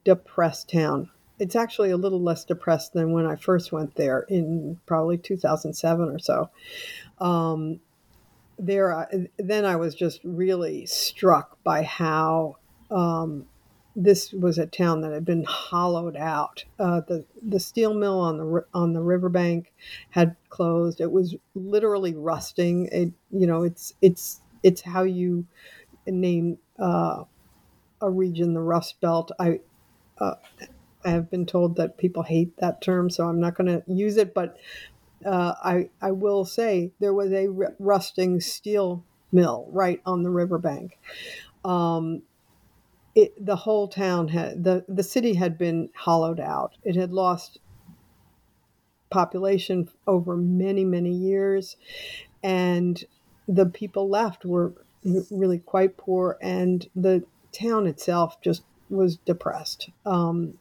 depressed 0.03 0.69
town. 0.69 1.09
It's 1.39 1.55
actually 1.55 1.91
a 1.91 1.97
little 1.97 2.21
less 2.21 2.45
depressed 2.45 2.93
than 2.93 3.11
when 3.11 3.25
I 3.25 3.35
first 3.35 3.71
went 3.73 3.95
there 3.95 4.25
in 4.29 4.79
probably 4.85 5.17
2007 5.17 6.09
or 6.09 6.19
so. 6.19 6.49
Um, 7.19 7.79
there, 8.57 9.09
then 9.37 9.65
I 9.65 9.75
was 9.75 9.95
just 9.95 10.21
really 10.23 10.85
struck 10.85 11.61
by 11.63 11.83
how 11.83 12.57
um, 12.89 13.45
this 13.95 14.33
was 14.33 14.57
a 14.57 14.65
town 14.65 15.01
that 15.01 15.11
had 15.13 15.25
been 15.25 15.43
hollowed 15.43 16.17
out. 16.17 16.63
Uh, 16.79 17.01
the 17.07 17.25
the 17.41 17.59
steel 17.59 17.93
mill 17.93 18.19
on 18.19 18.37
the 18.37 18.65
on 18.73 18.93
the 18.93 19.01
riverbank 19.01 19.73
had 20.09 20.35
closed. 20.49 20.99
It 20.99 21.11
was 21.11 21.35
literally 21.53 22.13
rusting. 22.13 22.87
It 22.91 23.13
you 23.31 23.47
know 23.47 23.63
it's 23.63 23.93
it's 24.01 24.41
it's 24.63 24.81
how 24.81 25.03
you 25.03 25.45
name 26.05 26.57
uh, 26.77 27.23
a 28.01 28.09
region 28.09 28.53
the 28.53 28.61
Rust 28.61 28.99
Belt. 28.99 29.31
I 29.39 29.59
uh, 30.19 30.35
I 31.05 31.09
have 31.09 31.29
been 31.29 31.45
told 31.45 31.77
that 31.77 31.97
people 31.97 32.23
hate 32.23 32.57
that 32.57 32.81
term, 32.81 33.09
so 33.09 33.27
I'm 33.27 33.39
not 33.39 33.55
going 33.55 33.67
to 33.67 33.83
use 33.87 34.17
it. 34.17 34.33
But 34.33 34.57
uh, 35.23 35.53
I 35.63 35.89
I 36.01 36.11
will 36.11 36.45
say 36.45 36.91
there 36.99 37.13
was 37.13 37.31
a 37.31 37.47
rusting 37.79 38.39
steel 38.39 39.03
mill 39.31 39.67
right 39.71 40.01
on 40.05 40.23
the 40.23 40.29
riverbank. 40.29 40.97
Um, 41.63 42.23
it, 43.15 43.33
the 43.43 43.55
whole 43.55 43.87
town 43.87 44.27
had 44.27 44.63
the 44.63 44.85
the 44.87 45.03
city 45.03 45.33
had 45.33 45.57
been 45.57 45.89
hollowed 45.95 46.39
out. 46.39 46.73
It 46.83 46.95
had 46.95 47.11
lost 47.11 47.59
population 49.09 49.89
over 50.05 50.35
many 50.35 50.83
many 50.83 51.11
years, 51.11 51.77
and 52.43 53.03
the 53.47 53.65
people 53.65 54.09
left 54.09 54.45
were 54.45 54.73
really 55.31 55.59
quite 55.59 55.97
poor, 55.97 56.37
and 56.41 56.87
the 56.95 57.23
town 57.51 57.87
itself 57.87 58.41
just 58.41 58.63
was 58.89 59.17
depressed. 59.17 59.89
Um, 60.05 60.57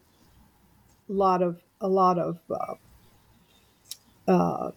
a 1.09 1.13
lot 1.13 1.41
of 1.41 1.61
a 1.81 1.87
lot 1.87 2.17
of 2.17 2.39
uh, 2.49 2.75
uh, 4.27 4.71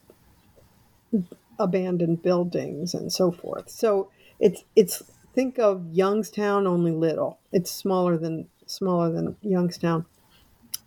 abandoned 1.59 2.23
buildings 2.23 2.95
and 2.95 3.13
so 3.13 3.31
forth. 3.31 3.71
So 3.71 4.11
it's 4.41 4.65
it's 4.77 5.03
think 5.35 5.59
of 5.59 5.87
Youngstown 5.93 6.67
only 6.67 6.93
little. 6.93 7.39
It's 7.53 7.71
smaller 7.71 8.17
than 8.17 8.49
smaller 8.67 9.11
than 9.11 9.37
Youngstown, 9.43 10.07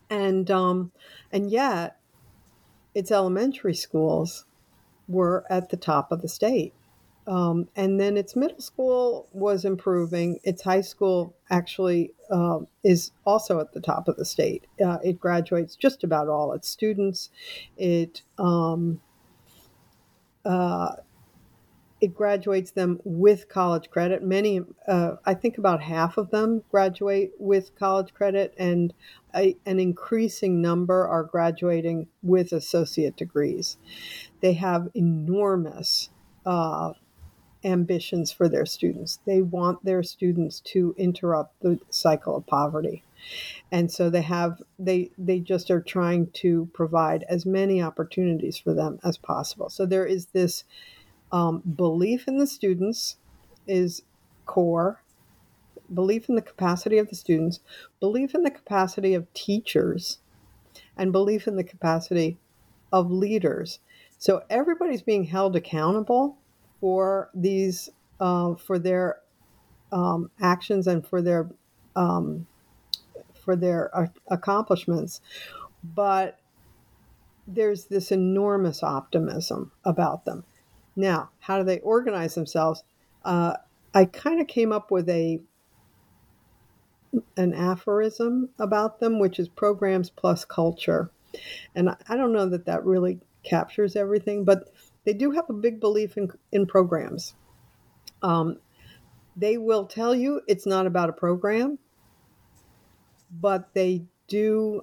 and 0.10 0.50
um, 0.52 0.91
and 1.32 1.50
yet 1.50 1.97
its 2.93 3.12
elementary 3.12 3.76
schools 3.76 4.45
were 5.08 5.45
at 5.50 5.69
the 5.69 5.78
top 5.78 6.12
of 6.12 6.21
the 6.21 6.30
state. 6.30 6.74
Um, 7.32 7.70
and 7.78 7.98
then 7.98 8.17
its 8.17 8.36
middle 8.36 8.60
school 8.60 9.30
was 9.32 9.63
improving. 9.63 10.41
Its 10.44 10.62
high 10.62 10.82
school 10.82 11.34
actually 11.50 12.12
uh, 12.30 12.60
is 12.84 13.13
also 13.26 13.62
at 13.62 13.72
the 13.72 13.80
top 13.80 14.10
of 14.10 14.17
the 14.17 14.26
state. 14.26 14.67
Uh, 14.86 14.98
it 15.02 15.17
graduates 15.17 15.78
just 15.78 16.04
about 16.04 16.28
all 16.28 16.52
its 16.52 16.67
students. 16.67 17.30
It 17.78 18.24
um, 18.38 19.00
uh, 20.44 20.96
it 22.02 22.13
graduates 22.13 22.72
them 22.72 23.00
with 23.06 23.48
college 23.48 23.89
credit. 23.89 24.22
Many, 24.24 24.60
uh, 24.86 25.13
I 25.26 25.34
think 25.34 25.58
about 25.58 25.82
half 25.82 26.17
of 26.17 26.32
them 26.32 26.63
graduate 26.70 27.32
with 27.39 27.74
college 27.80 28.13
credit, 28.13 28.54
and 28.58 28.94
a, 29.34 29.56
an 29.65 29.80
increasing 29.80 30.62
number 30.62 31.08
are 31.08 31.24
graduating 31.24 32.08
with 32.22 32.52
associate 32.52 33.15
degrees. 33.15 33.78
They 34.41 34.54
have 34.54 34.89
enormous 34.94 36.10
uh, 36.46 36.91
ambitions 37.63 38.32
for 38.32 38.50
their 38.50 38.65
students. 38.65 39.19
They 39.26 39.41
want 39.41 39.84
their 39.84 40.04
students 40.04 40.60
to 40.62 40.95
interrupt 40.97 41.62
the 41.62 41.80
cycle 41.89 42.36
of 42.36 42.47
poverty. 42.47 43.04
And 43.71 43.91
so 43.91 44.10
they 44.10 44.24
have 44.24 44.62
they 44.80 45.12
they 45.17 45.39
just 45.39 45.69
are 45.69 45.82
trying 45.82 46.28
to 46.34 46.69
provide 46.74 47.24
as 47.30 47.45
many 47.45 47.82
opportunities 47.82 48.58
for 48.58 48.74
them 48.74 49.00
as 49.04 49.17
possible. 49.17 49.69
So 49.69 49.86
there 49.86 50.06
is 50.06 50.28
this 50.28 50.63
um, 51.32 51.62
belief 51.76 52.28
in 52.28 52.38
the 52.38 52.47
students 52.47 53.17
is 53.67 54.04
core. 54.45 55.02
Belief 55.93 56.30
in 56.30 56.36
the 56.36 56.41
capacity 56.41 56.97
of 56.97 57.10
the 57.10 57.15
students, 57.15 57.60
belief 58.00 58.34
in 58.34 58.43
the 58.43 58.52
capacity 58.52 59.13
of 59.13 59.32
teachers, 59.34 60.19
and 60.95 61.12
belief 61.12 61.47
in 61.47 61.58
the 61.58 61.63
capacity 61.63 62.38
of 62.93 63.12
leaders. 63.12 63.80
So 64.17 64.43
everybody's 64.50 65.02
being 65.02 65.26
held 65.26 65.56
accountable 65.56 66.38
for 66.82 67.30
these 67.34 67.89
uh, 68.20 68.56
for 68.56 68.78
their 68.78 69.20
um, 69.91 70.30
actions 70.41 70.88
and 70.88 71.06
for 71.06 71.22
their 71.22 71.50
um, 71.96 72.48
for 73.46 73.56
their 73.56 73.96
uh, 73.98 74.08
accomplishments, 74.28 75.22
but 75.96 76.39
there's 77.48 77.86
this 77.86 78.12
enormous 78.12 78.84
optimism 78.84 79.72
about 79.86 80.26
them. 80.26 80.44
Now, 80.96 81.30
how 81.39 81.58
do 81.58 81.63
they 81.63 81.80
organize 81.80 82.36
themselves? 82.36 82.84
Uh, 83.24 83.56
I 83.94 84.06
kind 84.06 84.41
of 84.41 84.48
came 84.48 84.72
up 84.72 84.91
with 84.91 85.10
a 85.10 85.39
an 87.36 87.54
aphorism 87.54 88.50
about 88.58 89.00
them, 89.00 89.20
which 89.20 89.38
is 89.38 89.50
programs 89.50 90.10
plus 90.10 90.46
culture, 90.46 91.12
and 91.76 91.89
I 91.89 92.15
don't 92.15 92.34
know 92.34 92.48
that 92.48 92.65
that 92.65 92.86
really 92.86 93.20
captures 93.44 93.96
everything, 93.96 94.46
but 94.46 94.72
they 95.04 95.14
do 95.14 95.32
have 95.32 95.50
a 95.50 95.54
big 95.54 95.80
belief 95.80 96.18
in, 96.18 96.30
in 96.52 96.66
programs. 96.66 97.34
Um, 98.22 98.58
they 99.36 99.58
will 99.58 99.86
tell 99.86 100.14
you 100.14 100.42
it's 100.48 100.66
not 100.66 100.86
about 100.86 101.10
a 101.10 101.14
program, 101.14 101.80
but 103.32 103.74
they 103.74 104.04
do 104.28 104.82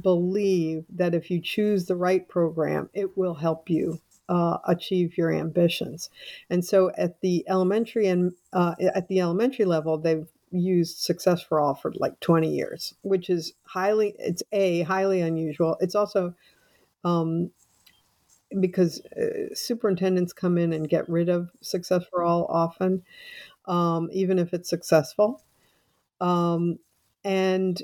believe 0.00 0.84
that 0.90 1.14
if 1.14 1.30
you 1.30 1.40
choose 1.40 1.86
the 1.86 1.96
right 1.96 2.28
program, 2.28 2.88
it 2.94 3.16
will 3.16 3.34
help 3.34 3.70
you 3.70 4.00
uh, 4.28 4.58
achieve 4.66 5.16
your 5.16 5.32
ambitions. 5.32 6.10
And 6.50 6.64
so 6.64 6.90
at 6.96 7.20
the 7.20 7.44
elementary 7.48 8.08
and 8.08 8.32
uh, 8.52 8.74
at 8.94 9.08
the 9.08 9.20
elementary 9.20 9.64
level, 9.64 9.98
they've 9.98 10.28
used 10.50 10.98
Success 10.98 11.42
for 11.42 11.60
All 11.60 11.74
for 11.74 11.92
like 11.96 12.18
20 12.20 12.48
years, 12.48 12.94
which 13.02 13.30
is 13.30 13.54
highly, 13.64 14.14
it's 14.18 14.42
a 14.52 14.82
highly 14.82 15.20
unusual. 15.20 15.76
It's 15.80 15.94
also 15.94 16.34
um, 17.04 17.50
because 18.60 19.00
uh, 19.06 19.54
superintendents 19.54 20.32
come 20.32 20.58
in 20.58 20.72
and 20.72 20.88
get 20.88 21.08
rid 21.08 21.28
of 21.28 21.50
Success 21.60 22.04
for 22.10 22.22
All 22.22 22.46
often, 22.46 23.02
um, 23.66 24.08
even 24.12 24.38
if 24.38 24.52
it's 24.54 24.68
successful. 24.68 25.42
Um, 26.20 26.78
and 27.24 27.80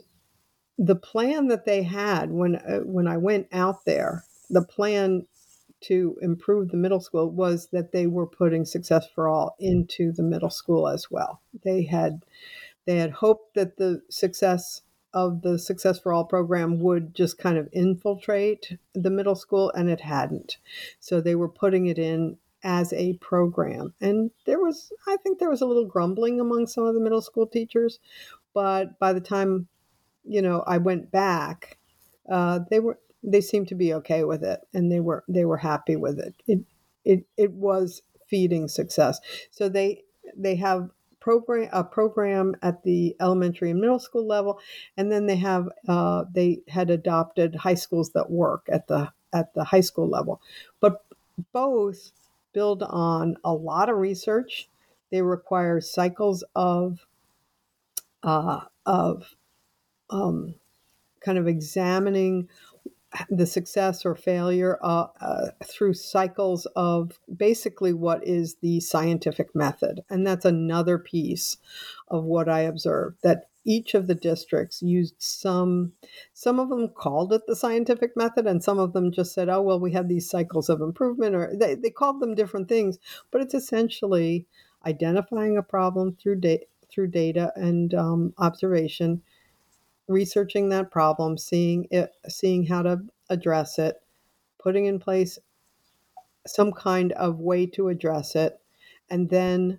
the 0.78 0.96
plan 0.96 1.48
that 1.48 1.64
they 1.64 1.82
had 1.82 2.30
when 2.30 2.56
uh, 2.56 2.80
when 2.80 3.06
I 3.06 3.16
went 3.16 3.48
out 3.52 3.84
there, 3.84 4.24
the 4.50 4.62
plan 4.62 5.26
to 5.82 6.16
improve 6.22 6.70
the 6.70 6.76
middle 6.76 7.00
school 7.00 7.30
was 7.30 7.68
that 7.72 7.92
they 7.92 8.06
were 8.06 8.26
putting 8.26 8.64
Success 8.64 9.06
for 9.14 9.28
All 9.28 9.54
into 9.60 10.12
the 10.12 10.22
middle 10.22 10.50
school 10.50 10.88
as 10.88 11.10
well. 11.10 11.40
They 11.62 11.84
had 11.84 12.24
they 12.86 12.96
had 12.96 13.12
hoped 13.12 13.54
that 13.54 13.76
the 13.76 14.02
success 14.10 14.82
of 15.14 15.42
the 15.42 15.58
Success 15.58 15.98
for 15.98 16.12
All 16.12 16.24
program 16.24 16.80
would 16.80 17.14
just 17.14 17.38
kind 17.38 17.56
of 17.56 17.68
infiltrate 17.72 18.76
the 18.92 19.10
middle 19.10 19.36
school, 19.36 19.70
and 19.70 19.88
it 19.88 20.00
hadn't. 20.00 20.58
So 21.00 21.20
they 21.20 21.36
were 21.36 21.48
putting 21.48 21.86
it 21.86 21.98
in 21.98 22.36
as 22.64 22.92
a 22.92 23.12
program. 23.14 23.94
And 24.00 24.30
there 24.46 24.58
was, 24.58 24.92
I 25.06 25.16
think, 25.18 25.38
there 25.38 25.50
was 25.50 25.60
a 25.60 25.66
little 25.66 25.86
grumbling 25.86 26.40
among 26.40 26.66
some 26.66 26.84
of 26.84 26.94
the 26.94 27.00
middle 27.00 27.20
school 27.20 27.46
teachers. 27.46 28.00
But 28.52 28.98
by 28.98 29.12
the 29.12 29.20
time, 29.20 29.68
you 30.24 30.42
know, 30.42 30.64
I 30.66 30.78
went 30.78 31.10
back, 31.10 31.78
uh, 32.30 32.60
they 32.70 32.80
were 32.80 32.98
they 33.22 33.40
seemed 33.40 33.68
to 33.68 33.74
be 33.74 33.94
okay 33.94 34.24
with 34.24 34.42
it, 34.42 34.60
and 34.72 34.90
they 34.90 35.00
were 35.00 35.24
they 35.28 35.44
were 35.44 35.56
happy 35.58 35.96
with 35.96 36.18
it. 36.18 36.34
It 36.46 36.60
it 37.04 37.26
it 37.36 37.52
was 37.52 38.02
feeding 38.28 38.68
success. 38.68 39.20
So 39.50 39.68
they 39.68 40.02
they 40.36 40.56
have 40.56 40.90
program 41.24 41.70
a 41.72 41.82
program 41.82 42.54
at 42.60 42.82
the 42.82 43.16
elementary 43.18 43.70
and 43.70 43.80
middle 43.80 43.98
school 43.98 44.26
level, 44.26 44.60
and 44.98 45.10
then 45.10 45.24
they 45.26 45.36
have 45.36 45.70
uh, 45.88 46.24
they 46.30 46.60
had 46.68 46.90
adopted 46.90 47.54
high 47.54 47.74
schools 47.74 48.10
that 48.10 48.30
work 48.30 48.66
at 48.70 48.86
the 48.88 49.10
at 49.32 49.54
the 49.54 49.64
high 49.64 49.80
school 49.80 50.06
level, 50.06 50.42
but 50.80 51.02
both 51.52 52.12
build 52.52 52.82
on 52.82 53.36
a 53.42 53.54
lot 53.54 53.88
of 53.88 53.96
research. 53.96 54.68
They 55.10 55.22
require 55.22 55.80
cycles 55.80 56.44
of 56.54 57.06
uh, 58.22 58.60
of 58.84 59.34
um, 60.10 60.56
kind 61.24 61.38
of 61.38 61.48
examining 61.48 62.50
the 63.30 63.46
success 63.46 64.04
or 64.04 64.14
failure 64.14 64.78
uh, 64.82 65.06
uh, 65.20 65.46
through 65.64 65.94
cycles 65.94 66.66
of 66.76 67.18
basically 67.34 67.92
what 67.92 68.26
is 68.26 68.56
the 68.56 68.80
scientific 68.80 69.54
method. 69.54 70.02
And 70.10 70.26
that's 70.26 70.44
another 70.44 70.98
piece 70.98 71.56
of 72.08 72.24
what 72.24 72.48
I 72.48 72.60
observed 72.60 73.18
that 73.22 73.48
each 73.64 73.94
of 73.94 74.06
the 74.06 74.14
districts 74.14 74.82
used 74.82 75.14
some 75.18 75.92
some 76.34 76.60
of 76.60 76.68
them 76.68 76.88
called 76.88 77.32
it 77.32 77.40
the 77.46 77.56
scientific 77.56 78.14
method 78.14 78.46
and 78.46 78.62
some 78.62 78.78
of 78.78 78.92
them 78.92 79.10
just 79.10 79.32
said 79.32 79.48
oh 79.48 79.62
well 79.62 79.80
we 79.80 79.92
have 79.92 80.06
these 80.06 80.28
cycles 80.28 80.68
of 80.68 80.82
improvement 80.82 81.34
or 81.34 81.50
they, 81.58 81.74
they 81.74 81.88
called 81.88 82.20
them 82.20 82.34
different 82.34 82.68
things 82.68 82.98
but 83.30 83.40
it's 83.40 83.54
essentially 83.54 84.46
identifying 84.84 85.56
a 85.56 85.62
problem 85.62 86.14
through 86.14 86.36
data 86.36 86.66
through 86.90 87.08
data 87.08 87.50
and 87.56 87.94
um, 87.94 88.34
observation 88.38 89.22
researching 90.08 90.68
that 90.68 90.90
problem, 90.90 91.38
seeing 91.38 91.86
it, 91.90 92.10
seeing 92.28 92.66
how 92.66 92.82
to 92.82 93.00
address 93.30 93.78
it, 93.78 93.96
putting 94.58 94.86
in 94.86 94.98
place 94.98 95.38
some 96.46 96.72
kind 96.72 97.12
of 97.12 97.38
way 97.38 97.66
to 97.66 97.88
address 97.88 98.36
it, 98.36 98.60
and 99.10 99.30
then 99.30 99.78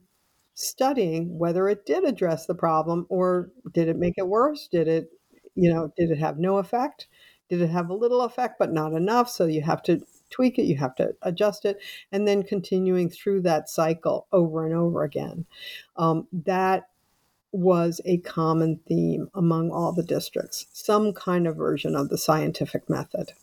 studying 0.56 1.38
whether 1.38 1.68
it 1.68 1.86
did 1.86 2.04
address 2.04 2.46
the 2.46 2.56
problem 2.56 3.06
or 3.10 3.52
did 3.74 3.88
it 3.88 3.98
make 3.98 4.16
it 4.18 4.28
worse? 4.28 4.68
Did 4.68 4.88
it, 4.88 5.12
you 5.56 5.72
know, 5.72 5.92
did 5.98 6.12
it 6.12 6.18
have 6.18 6.40
no 6.40 6.58
effect? 6.58 7.08
Did 7.50 7.62
it 7.62 7.70
have 7.70 7.90
a 7.90 7.94
little 7.94 8.22
effect 8.22 8.56
but 8.58 8.72
not 8.72 8.94
enough? 8.94 9.30
So 9.30 9.46
you 9.46 9.62
have 9.62 9.84
to 9.84 10.02
tweak 10.32 10.58
it, 10.58 10.64
you 10.64 10.78
have 10.78 10.96
to 10.96 11.14
adjust 11.22 11.66
it, 11.66 11.78
and 12.12 12.28
then 12.28 12.42
continuing 12.42 13.10
through 13.10 13.42
that 13.42 13.70
cycle 13.70 14.28
over 14.32 14.66
and 14.66 14.74
over 14.74 15.04
again. 15.04 15.46
Um, 15.98 16.28
that 16.46 16.90
was 17.56 18.02
a 18.06 18.18
common 18.18 18.80
theme 18.88 19.30
among 19.34 19.72
all 19.72 19.92
the 19.92 20.04
districts, 20.04 20.66
some 20.74 21.14
kind 21.14 21.48
of 21.48 21.56
version 21.56 21.96
of 21.96 22.10
the 22.10 22.18
scientific 22.18 22.90
method. 22.90 23.34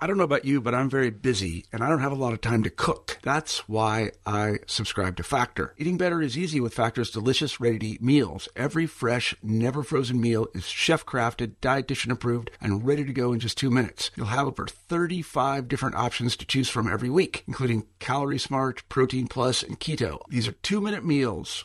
I 0.00 0.06
don't 0.06 0.16
know 0.16 0.22
about 0.22 0.44
you, 0.44 0.60
but 0.60 0.76
I'm 0.76 0.88
very 0.88 1.10
busy 1.10 1.64
and 1.72 1.82
I 1.82 1.88
don't 1.88 1.98
have 1.98 2.12
a 2.12 2.16
lot 2.16 2.32
of 2.32 2.40
time 2.40 2.62
to 2.62 2.70
cook. 2.70 3.18
That's 3.22 3.68
why 3.68 4.12
I 4.24 4.58
subscribe 4.68 5.16
to 5.16 5.24
Factor. 5.24 5.74
Eating 5.76 5.96
better 5.96 6.22
is 6.22 6.38
easy 6.38 6.60
with 6.60 6.72
Factor's 6.72 7.10
delicious, 7.10 7.58
ready 7.58 7.80
to 7.80 7.86
eat 7.86 8.02
meals. 8.02 8.48
Every 8.54 8.86
fresh, 8.86 9.34
never 9.42 9.82
frozen 9.82 10.20
meal 10.20 10.46
is 10.54 10.66
chef 10.66 11.04
crafted, 11.04 11.56
dietitian 11.60 12.12
approved, 12.12 12.52
and 12.60 12.86
ready 12.86 13.04
to 13.04 13.12
go 13.12 13.32
in 13.32 13.40
just 13.40 13.58
two 13.58 13.72
minutes. 13.72 14.12
You'll 14.14 14.26
have 14.26 14.46
over 14.46 14.68
35 14.68 15.66
different 15.66 15.96
options 15.96 16.36
to 16.36 16.46
choose 16.46 16.68
from 16.68 16.86
every 16.86 17.10
week, 17.10 17.42
including 17.48 17.86
Calorie 17.98 18.38
Smart, 18.38 18.88
Protein 18.88 19.26
Plus, 19.26 19.64
and 19.64 19.80
Keto. 19.80 20.20
These 20.28 20.46
are 20.46 20.52
two 20.52 20.80
minute 20.80 21.04
meals 21.04 21.64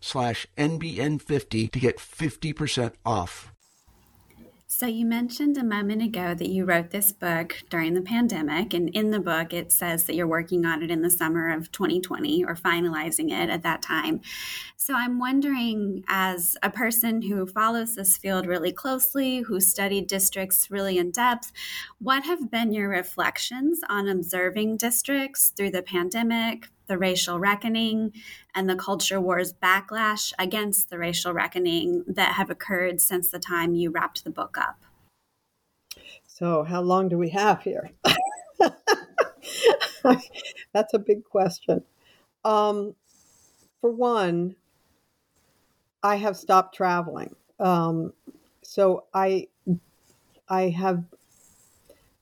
slash 0.01 0.45
NBN50 0.57 1.71
to 1.71 1.79
get 1.79 1.97
50% 1.97 2.93
off. 3.05 3.51
So, 4.73 4.85
you 4.85 5.05
mentioned 5.05 5.57
a 5.57 5.65
moment 5.65 6.01
ago 6.01 6.33
that 6.33 6.47
you 6.47 6.63
wrote 6.63 6.91
this 6.91 7.11
book 7.11 7.57
during 7.69 7.93
the 7.93 8.01
pandemic, 8.01 8.73
and 8.73 8.87
in 8.91 9.11
the 9.11 9.19
book, 9.19 9.53
it 9.53 9.69
says 9.69 10.05
that 10.05 10.15
you're 10.15 10.25
working 10.25 10.65
on 10.65 10.81
it 10.81 10.89
in 10.89 11.01
the 11.01 11.09
summer 11.09 11.53
of 11.53 11.73
2020 11.73 12.45
or 12.45 12.55
finalizing 12.55 13.31
it 13.31 13.49
at 13.49 13.63
that 13.63 13.81
time. 13.81 14.21
So, 14.77 14.93
I'm 14.95 15.19
wondering, 15.19 16.05
as 16.07 16.55
a 16.63 16.69
person 16.69 17.21
who 17.21 17.45
follows 17.45 17.95
this 17.95 18.15
field 18.15 18.47
really 18.47 18.71
closely, 18.71 19.41
who 19.41 19.59
studied 19.59 20.07
districts 20.07 20.71
really 20.71 20.97
in 20.97 21.11
depth, 21.11 21.51
what 21.99 22.23
have 22.23 22.49
been 22.49 22.71
your 22.71 22.87
reflections 22.87 23.81
on 23.89 24.07
observing 24.07 24.77
districts 24.77 25.49
through 25.49 25.71
the 25.71 25.83
pandemic, 25.83 26.69
the 26.91 26.97
racial 26.97 27.39
reckoning 27.39 28.11
and 28.53 28.69
the 28.69 28.75
culture 28.75 29.21
wars 29.21 29.53
backlash 29.53 30.33
against 30.37 30.89
the 30.89 30.97
racial 30.97 31.31
reckoning 31.31 32.03
that 32.05 32.33
have 32.33 32.49
occurred 32.49 32.99
since 32.99 33.29
the 33.29 33.39
time 33.39 33.73
you 33.73 33.89
wrapped 33.89 34.25
the 34.25 34.29
book 34.29 34.57
up. 34.57 34.83
So, 36.27 36.63
how 36.63 36.81
long 36.81 37.07
do 37.07 37.17
we 37.17 37.29
have 37.29 37.61
here? 37.61 37.91
That's 40.73 40.93
a 40.93 40.99
big 40.99 41.23
question. 41.23 41.81
Um, 42.43 42.95
for 43.79 43.89
one, 43.89 44.57
I 46.03 46.17
have 46.17 46.35
stopped 46.35 46.75
traveling. 46.75 47.37
Um, 47.57 48.11
so 48.63 49.05
I 49.13 49.47
I 50.49 50.69
have 50.69 51.05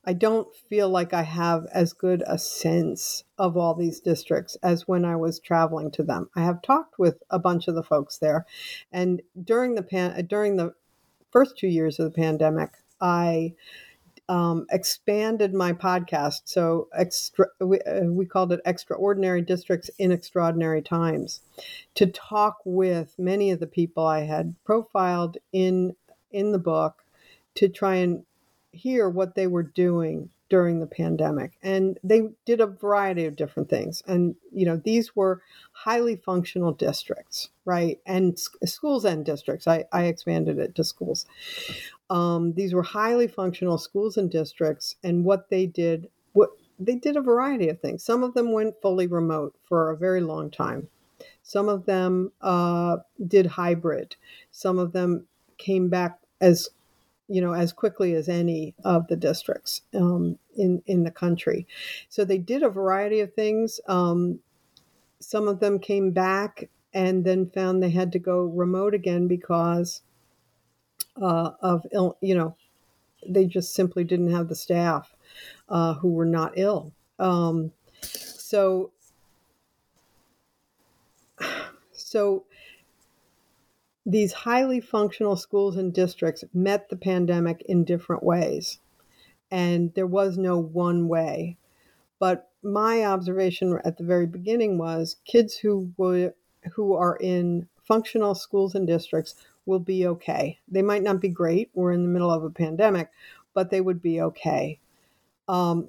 I 0.05 0.13
don't 0.13 0.47
feel 0.55 0.89
like 0.89 1.13
I 1.13 1.23
have 1.23 1.65
as 1.73 1.93
good 1.93 2.23
a 2.25 2.37
sense 2.37 3.23
of 3.37 3.57
all 3.57 3.75
these 3.75 3.99
districts 3.99 4.57
as 4.63 4.87
when 4.87 5.05
I 5.05 5.15
was 5.15 5.39
traveling 5.39 5.91
to 5.91 6.03
them. 6.03 6.29
I 6.35 6.41
have 6.41 6.61
talked 6.61 6.97
with 6.97 7.21
a 7.29 7.39
bunch 7.39 7.67
of 7.67 7.75
the 7.75 7.83
folks 7.83 8.17
there, 8.17 8.45
and 8.91 9.21
during 9.43 9.75
the 9.75 9.83
pan 9.83 10.25
during 10.27 10.55
the 10.55 10.73
first 11.31 11.57
two 11.57 11.67
years 11.67 11.99
of 11.99 12.05
the 12.05 12.21
pandemic, 12.21 12.71
I 13.01 13.53
um, 14.29 14.67
expanded 14.71 15.53
my 15.53 15.73
podcast. 15.73 16.41
So 16.45 16.87
extra, 16.93 17.47
we, 17.59 17.81
uh, 17.81 18.03
we 18.05 18.25
called 18.25 18.53
it 18.53 18.61
Extraordinary 18.65 19.41
Districts 19.41 19.89
in 19.97 20.11
Extraordinary 20.11 20.83
Times, 20.83 21.41
to 21.95 22.05
talk 22.05 22.59
with 22.63 23.15
many 23.17 23.51
of 23.51 23.59
the 23.59 23.67
people 23.67 24.05
I 24.05 24.21
had 24.21 24.55
profiled 24.63 25.37
in 25.51 25.95
in 26.31 26.51
the 26.51 26.59
book 26.59 27.03
to 27.55 27.67
try 27.67 27.95
and 27.95 28.23
hear 28.71 29.09
what 29.09 29.35
they 29.35 29.47
were 29.47 29.63
doing 29.63 30.29
during 30.49 30.79
the 30.79 30.87
pandemic. 30.87 31.53
And 31.61 31.99
they 32.03 32.29
did 32.45 32.59
a 32.59 32.65
variety 32.65 33.25
of 33.25 33.35
different 33.35 33.69
things. 33.69 34.01
And 34.07 34.35
you 34.51 34.65
know 34.65 34.77
these 34.77 35.15
were 35.15 35.41
highly 35.71 36.15
functional 36.15 36.73
districts 36.73 37.49
right? 37.69 37.99
And 38.07 38.35
schools 38.65 39.05
and 39.05 39.23
districts. 39.23 39.67
I, 39.67 39.85
I 39.91 40.05
expanded 40.05 40.57
it 40.57 40.73
to 40.73 40.83
schools. 40.83 41.27
Um, 42.09 42.53
these 42.53 42.73
were 42.73 42.81
highly 42.81 43.27
functional 43.27 43.77
schools 43.77 44.17
and 44.17 44.31
districts. 44.31 44.95
And 45.03 45.23
what 45.23 45.51
they 45.51 45.67
did 45.67 46.09
what 46.33 46.49
they 46.79 46.95
did 46.95 47.15
a 47.15 47.21
variety 47.21 47.69
of 47.69 47.79
things. 47.79 48.03
Some 48.03 48.23
of 48.23 48.33
them 48.33 48.51
went 48.51 48.81
fully 48.81 49.05
remote 49.05 49.53
for 49.67 49.91
a 49.91 49.97
very 49.97 50.21
long 50.21 50.49
time. 50.49 50.87
Some 51.43 51.69
of 51.69 51.85
them 51.85 52.31
uh, 52.41 52.97
did 53.27 53.45
hybrid. 53.45 54.15
Some 54.49 54.79
of 54.79 54.91
them 54.91 55.27
came 55.59 55.89
back 55.89 56.19
as 56.41 56.69
you 57.29 57.41
know, 57.41 57.53
as 57.53 57.71
quickly 57.71 58.15
as 58.15 58.27
any 58.27 58.73
of 58.83 59.07
the 59.07 59.15
districts 59.15 59.81
um, 59.93 60.37
in 60.57 60.81
in 60.87 61.03
the 61.03 61.11
country. 61.11 61.67
So 62.09 62.25
they 62.25 62.39
did 62.39 62.63
a 62.63 62.69
variety 62.69 63.21
of 63.21 63.33
things. 63.33 63.79
Um, 63.87 64.39
some 65.19 65.47
of 65.47 65.59
them 65.59 65.79
came 65.79 66.11
back 66.11 66.69
and 66.93 67.23
then 67.23 67.49
found 67.49 67.81
they 67.81 67.91
had 67.91 68.11
to 68.13 68.19
go 68.19 68.45
remote 68.45 68.93
again 68.93 69.27
because 69.27 70.01
uh, 71.21 71.51
of 71.61 71.85
ill, 71.91 72.17
you 72.21 72.35
know, 72.35 72.55
they 73.27 73.45
just 73.45 73.73
simply 73.73 74.03
didn't 74.03 74.31
have 74.31 74.47
the 74.47 74.55
staff 74.55 75.15
uh, 75.67 75.93
who 75.95 76.09
were 76.09 76.25
not 76.25 76.53
ill. 76.55 76.91
Um, 77.19 77.71
so, 78.01 78.91
so 81.91 82.45
these 84.09 84.33
highly 84.33 84.81
functional 84.81 85.35
schools 85.35 85.77
and 85.77 85.93
districts 85.93 86.43
met 86.51 86.89
the 86.89 86.95
pandemic 86.95 87.61
in 87.67 87.83
different 87.83 88.23
ways. 88.23 88.79
And 89.51 89.93
there 89.93 90.07
was 90.07 90.37
no 90.37 90.57
one 90.57 91.07
way. 91.07 91.57
But 92.17 92.49
my 92.63 93.05
observation 93.05 93.79
at 93.85 93.97
the 93.97 94.03
very 94.03 94.25
beginning 94.25 94.79
was 94.79 95.17
kids 95.25 95.55
who 95.55 95.91
were, 95.95 96.33
who 96.73 96.93
are 96.93 97.17
in 97.17 97.67
functional 97.83 98.33
schools 98.33 98.73
and 98.73 98.87
districts 98.87 99.35
will 99.67 99.79
be 99.79 100.07
okay. 100.07 100.57
They 100.67 100.81
might 100.81 101.03
not 101.03 101.21
be 101.21 101.29
great. 101.29 101.69
We're 101.75 101.91
in 101.91 102.01
the 102.01 102.09
middle 102.09 102.31
of 102.31 102.43
a 102.43 102.49
pandemic, 102.49 103.09
but 103.53 103.69
they 103.69 103.79
would 103.79 104.01
be 104.01 104.21
okay. 104.21 104.79
Um, 105.47 105.87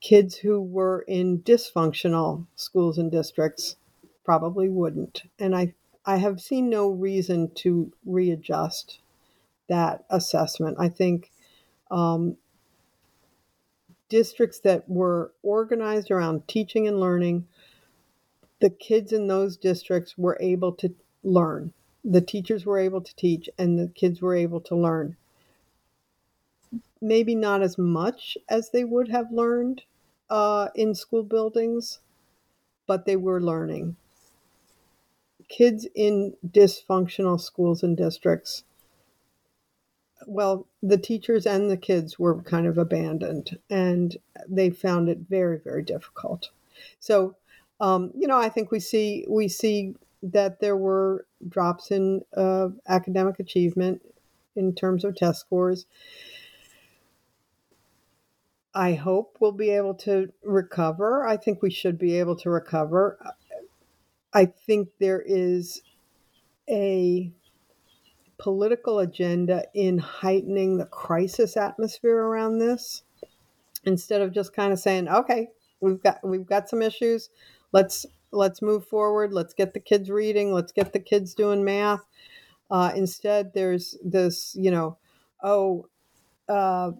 kids 0.00 0.34
who 0.34 0.60
were 0.60 1.04
in 1.06 1.42
dysfunctional 1.42 2.44
schools 2.56 2.98
and 2.98 3.10
districts 3.10 3.76
probably 4.24 4.68
wouldn't. 4.68 5.22
And 5.38 5.54
I 5.54 5.74
I 6.04 6.16
have 6.16 6.40
seen 6.40 6.68
no 6.70 6.88
reason 6.90 7.50
to 7.56 7.92
readjust 8.06 9.00
that 9.68 10.04
assessment. 10.10 10.76
I 10.80 10.88
think 10.88 11.32
um, 11.90 12.36
districts 14.08 14.60
that 14.60 14.88
were 14.88 15.32
organized 15.42 16.10
around 16.10 16.46
teaching 16.48 16.86
and 16.86 17.00
learning, 17.00 17.48
the 18.60 18.70
kids 18.70 19.12
in 19.12 19.26
those 19.26 19.58
districts 19.58 20.16
were 20.16 20.38
able 20.40 20.72
to 20.72 20.94
learn. 21.22 21.74
the 22.04 22.20
teachers 22.22 22.64
were 22.66 22.78
able 22.78 23.00
to 23.00 23.14
teach 23.16 23.48
and 23.58 23.78
the 23.78 23.88
kids 23.88 24.20
were 24.22 24.34
able 24.34 24.60
to 24.60 24.74
learn. 24.76 25.16
Maybe 27.02 27.34
not 27.34 27.62
as 27.62 27.76
much 27.76 28.38
as 28.48 28.70
they 28.70 28.84
would 28.84 29.08
have 29.08 29.30
learned 29.30 29.82
uh, 30.30 30.70
in 30.74 30.94
school 30.94 31.22
buildings, 31.22 32.00
but 32.86 33.06
they 33.06 33.16
were 33.16 33.40
learning. 33.40 33.96
Kids 35.52 35.86
in 35.94 36.34
dysfunctional 36.48 37.38
schools 37.38 37.82
and 37.82 37.94
districts, 37.94 38.64
well, 40.26 40.66
the 40.82 40.96
teachers 40.96 41.46
and 41.46 41.70
the 41.70 41.76
kids 41.76 42.18
were 42.18 42.42
kind 42.42 42.66
of 42.66 42.78
abandoned 42.78 43.58
and 43.68 44.16
they 44.48 44.70
found 44.70 45.10
it 45.10 45.18
very, 45.28 45.58
very 45.58 45.82
difficult. 45.82 46.48
So, 47.00 47.36
um, 47.80 48.12
you 48.16 48.26
know, 48.26 48.38
I 48.38 48.48
think 48.48 48.70
we 48.70 48.80
see 48.80 49.26
we 49.28 49.48
see 49.48 49.94
that 50.22 50.60
there 50.60 50.76
were 50.76 51.26
drops 51.48 51.90
in 51.90 52.22
uh, 52.34 52.68
academic 52.88 53.38
achievement 53.38 54.00
in 54.56 54.74
terms 54.74 55.04
of 55.04 55.16
test 55.16 55.40
scores. 55.40 55.84
I 58.74 58.94
hope 58.94 59.36
we'll 59.38 59.52
be 59.52 59.70
able 59.70 59.94
to 59.94 60.32
recover. 60.42 61.26
I 61.26 61.36
think 61.36 61.60
we 61.60 61.70
should 61.70 61.98
be 61.98 62.18
able 62.18 62.36
to 62.36 62.48
recover. 62.48 63.18
I 64.34 64.46
think 64.46 64.88
there 64.98 65.22
is 65.24 65.82
a 66.68 67.32
political 68.38 69.00
agenda 69.00 69.64
in 69.74 69.98
heightening 69.98 70.78
the 70.78 70.86
crisis 70.86 71.56
atmosphere 71.56 72.16
around 72.16 72.58
this 72.58 73.02
instead 73.84 74.20
of 74.20 74.32
just 74.32 74.52
kind 74.54 74.72
of 74.72 74.78
saying, 74.78 75.08
"Okay, 75.08 75.48
we've 75.80 76.02
got 76.02 76.18
we've 76.24 76.46
got 76.46 76.68
some 76.68 76.82
issues. 76.82 77.30
Let's 77.72 78.06
let's 78.32 78.62
move 78.62 78.86
forward. 78.86 79.32
Let's 79.32 79.54
get 79.54 79.74
the 79.74 79.80
kids 79.80 80.10
reading. 80.10 80.52
Let's 80.52 80.72
get 80.72 80.92
the 80.92 81.00
kids 81.00 81.34
doing 81.34 81.64
math." 81.64 82.04
Uh, 82.70 82.90
instead, 82.96 83.52
there's 83.52 83.98
this, 84.02 84.56
you 84.58 84.70
know, 84.70 84.96
oh, 85.42 85.86
uh, 86.48 86.92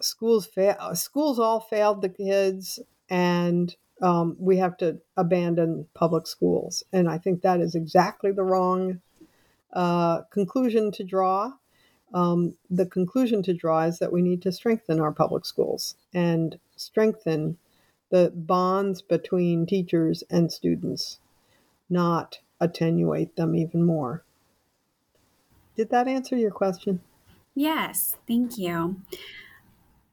schools 0.00 0.46
fail. 0.46 0.94
Schools 0.94 1.40
all 1.40 1.60
failed 1.60 2.00
the 2.00 2.08
kids, 2.08 2.78
and 3.08 3.74
um, 4.00 4.36
we 4.38 4.56
have 4.58 4.76
to 4.78 5.00
abandon 5.16 5.86
public 5.94 6.26
schools. 6.26 6.84
And 6.92 7.08
I 7.08 7.18
think 7.18 7.42
that 7.42 7.60
is 7.60 7.74
exactly 7.74 8.32
the 8.32 8.42
wrong 8.42 9.00
uh, 9.72 10.22
conclusion 10.30 10.90
to 10.92 11.04
draw. 11.04 11.52
Um, 12.12 12.56
the 12.68 12.86
conclusion 12.86 13.42
to 13.44 13.54
draw 13.54 13.82
is 13.82 13.98
that 13.98 14.12
we 14.12 14.22
need 14.22 14.42
to 14.42 14.52
strengthen 14.52 15.00
our 15.00 15.12
public 15.12 15.44
schools 15.44 15.96
and 16.12 16.58
strengthen 16.76 17.58
the 18.10 18.32
bonds 18.34 19.02
between 19.02 19.66
teachers 19.66 20.24
and 20.28 20.52
students, 20.52 21.20
not 21.88 22.40
attenuate 22.60 23.36
them 23.36 23.54
even 23.54 23.84
more. 23.84 24.24
Did 25.76 25.90
that 25.90 26.08
answer 26.08 26.36
your 26.36 26.50
question? 26.50 27.00
Yes, 27.54 28.16
thank 28.26 28.58
you. 28.58 29.00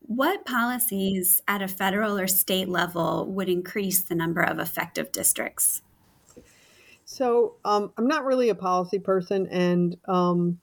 What 0.08 0.46
policies 0.46 1.42
at 1.50 1.62
a 1.62 1.68
federal 1.68 2.18
or 2.18 2.28
state 2.28 2.70
level 2.70 3.26
would 3.28 3.50
increase 3.50 4.02
the 4.02 4.16
number 4.16 4.42
of 4.42 4.58
effective 4.58 5.12
districts? 5.12 5.82
So 7.04 7.56
um, 7.66 7.92
I'm 7.98 8.08
not 8.08 8.26
really 8.26 8.48
a 8.50 8.56
policy 8.56 9.00
person, 9.00 9.48
and 9.48 9.98
um, 10.06 10.60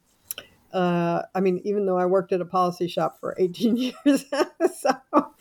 uh, 0.73 1.23
I 1.35 1.41
mean, 1.41 1.61
even 1.65 1.85
though 1.85 1.99
I 1.99 2.07
worked 2.07 2.33
at 2.33 2.41
a 2.41 2.47
policy 2.47 2.89
shop 2.89 3.21
for 3.21 3.35
18 3.39 3.77
years, 3.77 4.25
so, 4.79 5.33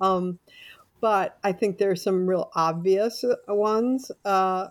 um, 0.00 0.38
but 1.00 1.38
I 1.42 1.52
think 1.52 1.78
there's 1.78 2.02
some 2.02 2.26
real 2.26 2.50
obvious 2.54 3.24
ones 3.48 4.10
uh, 4.24 4.68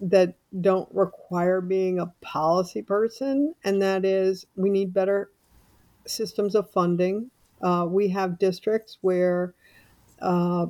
that 0.00 0.34
don't 0.60 0.88
require 0.92 1.60
being 1.60 2.00
a 2.00 2.12
policy 2.20 2.82
person, 2.82 3.54
and 3.64 3.80
that 3.82 4.04
is 4.04 4.46
we 4.56 4.70
need 4.70 4.92
better 4.92 5.30
systems 6.06 6.54
of 6.54 6.70
funding. 6.70 7.30
Uh, 7.60 7.86
we 7.88 8.08
have 8.08 8.38
districts 8.38 8.98
where, 9.00 9.54
uh, 10.20 10.66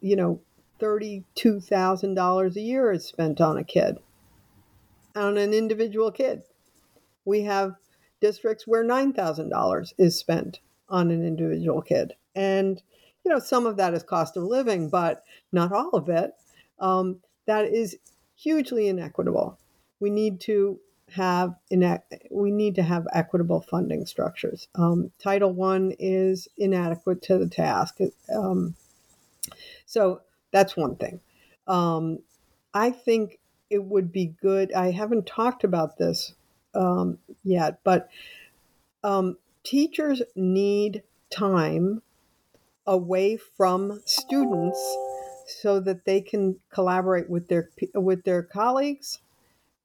you 0.00 0.16
know, 0.16 0.40
$32,000 0.80 2.56
a 2.56 2.60
year 2.60 2.92
is 2.92 3.04
spent 3.04 3.40
on 3.40 3.56
a 3.56 3.64
kid, 3.64 3.98
on 5.14 5.36
an 5.36 5.52
individual 5.52 6.10
kid. 6.10 6.42
We 7.24 7.42
have 7.42 7.76
districts 8.20 8.66
where 8.66 8.84
$9,000 8.84 9.92
is 9.98 10.16
spent 10.16 10.60
on 10.88 11.10
an 11.10 11.24
individual 11.24 11.82
kid. 11.82 12.14
And 12.34 12.82
you 13.24 13.30
know, 13.30 13.38
some 13.38 13.66
of 13.66 13.76
that 13.76 13.94
is 13.94 14.02
cost 14.02 14.36
of 14.36 14.44
living, 14.44 14.88
but 14.88 15.24
not 15.52 15.72
all 15.72 15.90
of 15.90 16.08
it. 16.08 16.32
Um, 16.78 17.20
that 17.46 17.66
is 17.66 17.96
hugely 18.34 18.88
inequitable. 18.88 19.58
We 20.00 20.10
need 20.10 20.40
to 20.42 20.80
have 21.14 21.54
we 22.30 22.50
need 22.50 22.74
to 22.76 22.82
have 22.82 23.06
equitable 23.12 23.60
funding 23.60 24.06
structures. 24.06 24.68
Um, 24.74 25.10
Title 25.18 25.52
One 25.52 25.92
is 25.98 26.48
inadequate 26.56 27.22
to 27.22 27.38
the 27.38 27.48
task, 27.48 27.98
um, 28.34 28.74
so 29.86 30.22
that's 30.50 30.76
one 30.76 30.96
thing. 30.96 31.20
Um, 31.66 32.20
I 32.74 32.90
think 32.90 33.38
it 33.70 33.84
would 33.84 34.12
be 34.12 34.34
good. 34.40 34.72
I 34.72 34.90
haven't 34.90 35.26
talked 35.26 35.64
about 35.64 35.98
this 35.98 36.34
um, 36.74 37.18
yet, 37.44 37.80
but 37.84 38.08
um, 39.04 39.36
teachers 39.64 40.22
need 40.34 41.02
time 41.30 42.02
away 42.86 43.36
from 43.36 44.00
students 44.04 44.78
so 45.46 45.80
that 45.80 46.04
they 46.04 46.20
can 46.20 46.56
collaborate 46.72 47.28
with 47.28 47.48
their 47.48 47.70
with 47.94 48.24
their 48.24 48.42
colleagues 48.42 49.20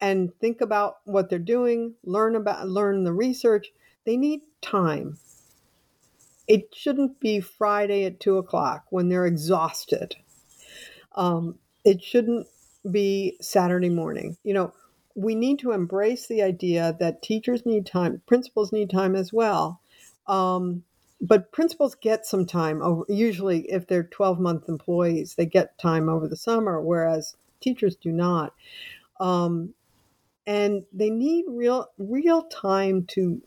and 0.01 0.33
think 0.39 0.61
about 0.61 0.97
what 1.05 1.29
they're 1.29 1.39
doing 1.39 1.93
learn 2.03 2.35
about 2.35 2.67
learn 2.67 3.03
the 3.03 3.13
research. 3.13 3.67
They 4.05 4.17
need 4.17 4.41
time. 4.61 5.17
It 6.47 6.73
shouldn't 6.73 7.19
be 7.19 7.39
friday 7.39 8.05
at 8.05 8.19
two 8.19 8.37
o'clock 8.37 8.85
when 8.89 9.09
they're 9.09 9.25
exhausted. 9.25 10.15
Um, 11.15 11.57
it 11.83 12.03
shouldn't 12.03 12.47
be 12.89 13.37
saturday 13.41 13.89
morning. 13.89 14.37
You 14.43 14.53
know 14.53 14.73
we 15.15 15.33
need 15.33 15.57
to 15.57 15.71
embrace 15.71 16.27
the 16.27 16.43
idea 16.43 16.95
that 16.99 17.23
teachers 17.23 17.65
need 17.65 17.87
time 17.87 18.21
principals 18.27 18.71
need 18.71 18.89
time 18.89 19.15
as 19.15 19.33
well. 19.33 19.81
Um, 20.27 20.83
but 21.19 21.51
principals 21.51 21.95
get 21.95 22.27
some 22.27 22.45
time 22.45 22.81
over 22.83 23.03
usually 23.09 23.61
if 23.71 23.87
they're 23.87 24.03
12 24.03 24.39
month 24.39 24.69
employees 24.69 25.33
they 25.33 25.47
get 25.47 25.77
time 25.79 26.07
over 26.07 26.27
the 26.27 26.35
summer 26.35 26.79
whereas 26.79 27.35
teachers 27.59 27.95
do 27.95 28.11
not. 28.11 28.53
Um, 29.19 29.73
and 30.47 30.83
they 30.93 31.09
need 31.11 31.45
real 31.47 31.87
real 31.99 32.43
time 32.43 33.05
to 33.05 33.41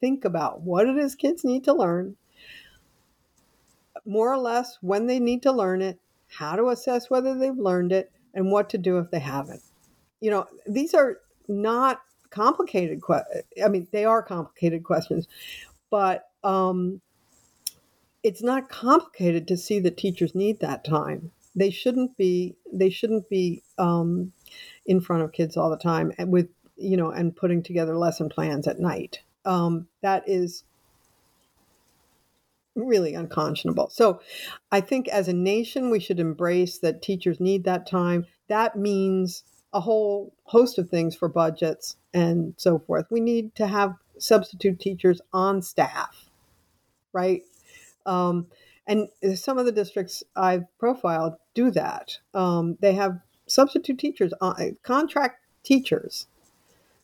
think 0.00 0.26
about 0.26 0.60
what 0.60 0.86
it 0.86 0.98
is 0.98 1.14
kids 1.14 1.44
need 1.44 1.64
to 1.64 1.72
learn 1.72 2.16
more 4.04 4.32
or 4.32 4.38
less 4.38 4.78
when 4.82 5.06
they 5.06 5.18
need 5.18 5.42
to 5.42 5.52
learn 5.52 5.80
it 5.80 5.98
how 6.28 6.56
to 6.56 6.68
assess 6.68 7.08
whether 7.08 7.38
they've 7.38 7.56
learned 7.56 7.92
it 7.92 8.12
and 8.34 8.50
what 8.50 8.68
to 8.68 8.78
do 8.78 8.98
if 8.98 9.10
they 9.10 9.20
haven't 9.20 9.62
you 10.20 10.30
know 10.30 10.46
these 10.66 10.92
are 10.92 11.18
not 11.48 12.02
complicated 12.30 13.00
que- 13.00 13.42
i 13.64 13.68
mean 13.68 13.86
they 13.92 14.04
are 14.04 14.22
complicated 14.22 14.84
questions 14.84 15.28
but 15.90 16.28
um, 16.42 17.00
it's 18.24 18.42
not 18.42 18.68
complicated 18.68 19.46
to 19.48 19.56
see 19.56 19.78
that 19.80 19.96
teachers 19.96 20.34
need 20.34 20.60
that 20.60 20.84
time. 20.84 21.30
They 21.54 21.70
shouldn't 21.70 22.16
be. 22.16 22.56
They 22.72 22.90
shouldn't 22.90 23.28
be 23.28 23.62
um, 23.78 24.32
in 24.86 25.00
front 25.00 25.22
of 25.22 25.32
kids 25.32 25.56
all 25.56 25.70
the 25.70 25.76
time 25.76 26.12
and 26.18 26.30
with 26.30 26.48
you 26.76 26.96
know 26.96 27.10
and 27.10 27.36
putting 27.36 27.62
together 27.62 27.96
lesson 27.96 28.28
plans 28.28 28.66
at 28.66 28.78
night. 28.78 29.20
Um, 29.44 29.88
that 30.02 30.28
is 30.28 30.64
really 32.74 33.14
unconscionable. 33.14 33.88
So 33.90 34.20
I 34.72 34.80
think 34.80 35.06
as 35.08 35.28
a 35.28 35.32
nation, 35.32 35.90
we 35.90 36.00
should 36.00 36.18
embrace 36.18 36.78
that 36.78 37.02
teachers 37.02 37.38
need 37.38 37.64
that 37.64 37.86
time. 37.86 38.26
That 38.48 38.76
means 38.76 39.44
a 39.72 39.80
whole 39.80 40.32
host 40.44 40.78
of 40.78 40.88
things 40.90 41.14
for 41.14 41.28
budgets 41.28 41.96
and 42.12 42.54
so 42.56 42.78
forth. 42.78 43.06
We 43.10 43.20
need 43.20 43.54
to 43.56 43.66
have 43.66 43.94
substitute 44.18 44.80
teachers 44.80 45.20
on 45.32 45.62
staff 45.62 46.30
right? 47.14 47.42
Um, 48.04 48.48
and 48.86 49.08
some 49.36 49.56
of 49.56 49.64
the 49.64 49.72
districts 49.72 50.22
I've 50.36 50.64
profiled 50.78 51.36
do 51.54 51.70
that. 51.70 52.18
Um, 52.34 52.76
they 52.80 52.92
have 52.92 53.18
substitute 53.54 53.98
teachers, 53.98 54.32
uh, 54.40 54.54
contract 54.82 55.40
teachers, 55.62 56.26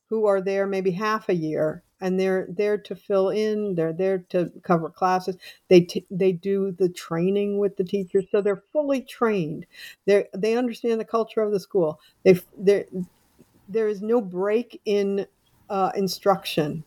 who 0.09 0.26
are 0.26 0.40
there 0.40 0.66
maybe 0.66 0.90
half 0.90 1.28
a 1.28 1.34
year, 1.34 1.82
and 2.01 2.18
they're 2.18 2.46
there 2.48 2.76
to 2.76 2.96
fill 2.96 3.30
in. 3.30 3.74
They're 3.74 3.92
there 3.92 4.18
to 4.30 4.51
cover 4.62 4.88
classes. 4.90 5.36
They 5.68 5.82
t- 5.82 6.07
they 6.11 6.32
do 6.32 6.72
the 6.72 6.88
training 6.88 7.59
with 7.59 7.76
the 7.76 7.84
teachers, 7.84 8.24
so 8.30 8.40
they're 8.40 8.64
fully 8.72 9.03
trained. 9.03 9.66
They 10.07 10.26
they 10.34 10.57
understand 10.57 11.01
the 11.01 11.05
culture 11.05 11.40
of 11.42 11.53
the 11.53 11.61
school. 11.61 12.01
They 12.24 12.40
there 12.59 12.86
there 13.68 13.88
is 13.88 14.03
no 14.03 14.20
break 14.20 14.80
in 14.84 15.26
uh, 15.68 15.92
instruction 15.94 16.82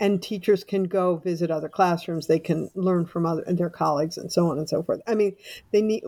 and 0.00 0.22
teachers 0.22 0.62
can 0.64 0.84
go 0.84 1.16
visit 1.16 1.50
other 1.50 1.68
classrooms 1.68 2.26
they 2.26 2.38
can 2.38 2.70
learn 2.74 3.06
from 3.06 3.24
other 3.26 3.42
their 3.48 3.70
colleagues 3.70 4.18
and 4.18 4.30
so 4.30 4.50
on 4.50 4.58
and 4.58 4.68
so 4.68 4.82
forth 4.82 5.00
i 5.06 5.14
mean 5.14 5.34
they 5.72 5.80
need 5.80 6.02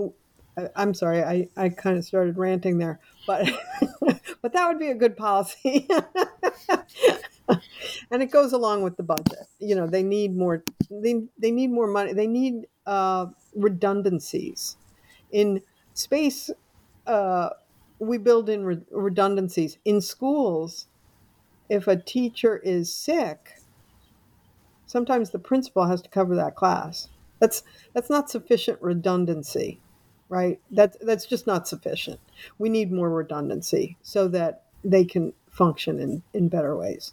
I'm 0.76 0.94
sorry, 0.94 1.22
I, 1.22 1.48
I 1.56 1.68
kind 1.68 1.98
of 1.98 2.04
started 2.04 2.36
ranting 2.38 2.78
there, 2.78 3.00
but 3.26 3.48
but 4.42 4.52
that 4.52 4.68
would 4.68 4.78
be 4.78 4.88
a 4.88 4.94
good 4.94 5.16
policy. 5.16 5.88
and 8.10 8.22
it 8.22 8.30
goes 8.30 8.52
along 8.52 8.82
with 8.82 8.96
the 8.96 9.02
budget. 9.02 9.46
You 9.58 9.74
know, 9.74 9.86
they 9.86 10.02
need 10.02 10.36
more. 10.36 10.64
They 10.90 11.22
they 11.38 11.50
need 11.50 11.70
more 11.70 11.86
money. 11.86 12.12
They 12.12 12.26
need 12.26 12.66
uh, 12.86 13.26
redundancies 13.54 14.76
in 15.30 15.62
space. 15.94 16.50
Uh, 17.06 17.50
we 17.98 18.18
build 18.18 18.48
in 18.48 18.64
re- 18.64 18.80
redundancies 18.90 19.78
in 19.84 20.00
schools. 20.00 20.86
If 21.68 21.86
a 21.86 21.96
teacher 21.96 22.56
is 22.56 22.94
sick, 22.94 23.50
sometimes 24.86 25.30
the 25.30 25.38
principal 25.38 25.86
has 25.86 26.00
to 26.02 26.08
cover 26.08 26.34
that 26.36 26.56
class. 26.56 27.08
That's 27.40 27.62
that's 27.94 28.10
not 28.10 28.30
sufficient 28.30 28.80
redundancy, 28.80 29.80
right? 30.28 30.60
That's 30.70 30.96
that's 31.00 31.26
just 31.26 31.46
not 31.46 31.68
sufficient. 31.68 32.20
We 32.58 32.68
need 32.68 32.92
more 32.92 33.10
redundancy 33.10 33.96
so 34.02 34.28
that 34.28 34.64
they 34.84 35.04
can 35.04 35.32
function 35.50 35.98
in, 35.98 36.22
in 36.32 36.48
better 36.48 36.76
ways. 36.76 37.12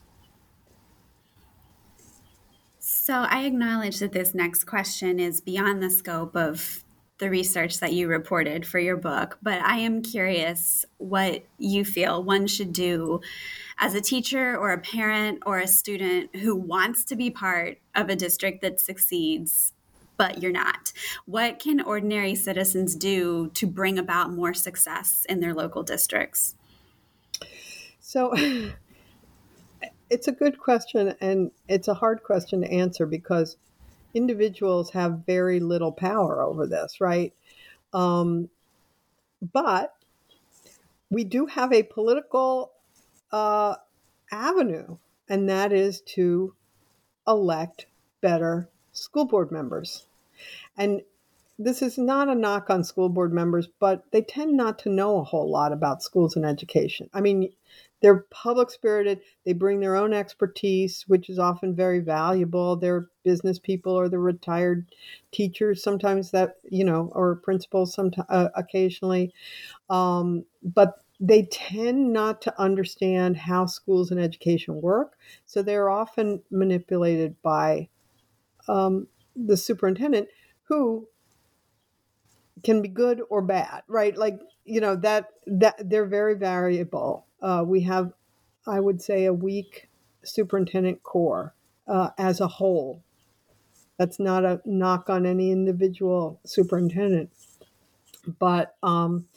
So 2.80 3.14
I 3.28 3.46
acknowledge 3.46 4.00
that 4.00 4.12
this 4.12 4.36
next 4.36 4.66
question 4.66 5.20
is 5.20 5.42
beyond 5.42 5.82
the 5.82 5.90
scope 5.90 6.36
of 6.36 6.84
the 7.18 7.30
research 7.30 7.80
that 7.80 7.94
you 7.94 8.08
reported 8.08 8.66
for 8.66 8.78
your 8.78 8.98
book, 8.98 9.38
but 9.42 9.62
I 9.62 9.78
am 9.78 10.02
curious 10.02 10.84
what 10.98 11.46
you 11.58 11.86
feel 11.86 12.22
one 12.22 12.46
should 12.46 12.74
do 12.74 13.22
as 13.80 13.94
a 13.94 14.02
teacher 14.02 14.58
or 14.58 14.72
a 14.72 14.80
parent 14.80 15.42
or 15.46 15.60
a 15.60 15.68
student 15.68 16.36
who 16.36 16.56
wants 16.56 17.06
to 17.06 17.16
be 17.16 17.30
part 17.30 17.78
of 17.96 18.10
a 18.10 18.16
district 18.18 18.62
that 18.64 18.82
succeeds, 18.82 19.72
but 20.18 20.42
you're 20.42 20.52
not. 20.52 20.92
What 21.26 21.60
can 21.60 21.82
ordinary 21.82 22.36
citizens 22.36 22.96
do 22.96 23.50
to 23.56 23.68
bring 23.68 23.98
about 24.00 24.32
more 24.32 24.54
success 24.54 25.26
in 25.28 25.40
their 25.40 25.54
local 25.54 25.84
districts? 25.84 26.56
So, 28.00 28.34
it's 30.10 30.28
a 30.28 30.32
good 30.32 30.60
question 30.60 31.16
and 31.20 31.52
it's 31.68 31.88
a 31.88 31.94
hard 31.94 32.24
question 32.24 32.62
to 32.62 32.72
answer 32.72 33.06
because 33.06 33.58
individuals 34.14 34.92
have 34.92 35.24
very 35.26 35.60
little 35.60 35.92
power 35.92 36.42
over 36.42 36.66
this, 36.66 37.02
right? 37.02 37.34
Um, 37.94 38.50
but 39.54 39.94
we 41.10 41.24
do 41.24 41.46
have 41.46 41.74
a 41.74 41.84
political 41.84 42.72
uh, 43.32 43.76
avenue, 44.32 44.98
and 45.30 45.50
that 45.50 45.74
is 45.74 46.02
to 46.02 46.54
elect 47.28 47.88
better 48.22 48.70
school 48.96 49.26
board 49.26 49.52
members. 49.52 50.06
And 50.78 51.02
this 51.58 51.82
is 51.82 51.98
not 51.98 52.28
a 52.28 52.36
knock 52.36 52.70
on 52.70 52.84
school 52.84 53.08
board 53.08 53.32
members, 53.32 53.68
but 53.80 54.04
they 54.12 54.22
tend 54.22 54.58
not 54.58 54.78
to 54.80 54.90
know 54.90 55.18
a 55.18 55.24
whole 55.24 55.50
lot 55.50 55.72
about 55.72 56.04
schools 56.04 56.36
and 56.36 56.46
education. 56.46 57.10
I 57.14 57.22
mean, 57.22 57.50
they're 58.02 58.26
public 58.30 58.70
spirited. 58.70 59.22
They 59.46 59.54
bring 59.54 59.80
their 59.80 59.96
own 59.96 60.14
expertise, 60.14 61.06
which 61.08 61.30
is 61.30 61.40
often 61.40 61.74
very 61.74 62.00
valuable. 62.00 62.76
They're 62.76 63.08
business 63.24 63.58
people 63.58 63.94
or 63.94 64.10
they're 64.10 64.20
retired 64.20 64.86
teachers, 65.32 65.82
sometimes 65.82 66.32
that, 66.32 66.58
you 66.70 66.84
know, 66.84 67.10
or 67.16 67.38
principals 67.38 67.94
sometimes, 67.94 68.28
uh, 68.30 68.50
occasionally. 68.56 69.34
Um, 69.90 70.46
but 70.62 71.00
they 71.20 71.44
tend 71.44 72.12
not 72.12 72.42
to 72.42 72.62
understand 72.62 73.38
how 73.38 73.66
schools 73.66 74.12
and 74.12 74.20
education 74.20 74.82
work. 74.82 75.18
So 75.46 75.62
they're 75.62 75.90
often 75.90 76.44
manipulated 76.52 77.42
by 77.42 77.88
um, 78.68 79.08
the 79.36 79.58
superintendent 79.58 80.28
who 80.64 81.08
can 82.64 82.82
be 82.82 82.88
good 82.88 83.22
or 83.30 83.42
bad, 83.42 83.84
right? 83.88 84.16
Like, 84.18 84.40
you 84.64 84.82
know, 84.82 84.96
that, 84.98 85.32
that 85.46 85.90
they're 85.90 86.06
very 86.06 86.36
variable 86.36 87.26
uh, 87.46 87.64
we 87.64 87.82
have, 87.82 88.12
I 88.66 88.80
would 88.80 89.02
say, 89.02 89.26
a 89.26 89.34
weak 89.34 89.88
superintendent 90.24 91.04
corps 91.04 91.54
uh, 91.88 92.10
as 92.18 92.42
a 92.42 92.48
whole. 92.48 93.04
That's 93.98 94.20
not 94.20 94.44
a 94.44 94.62
knock 94.66 95.10
on 95.10 95.28
any 95.28 95.52
individual 95.52 96.40
superintendent, 96.44 97.30
but 98.40 98.76
um, 98.82 99.28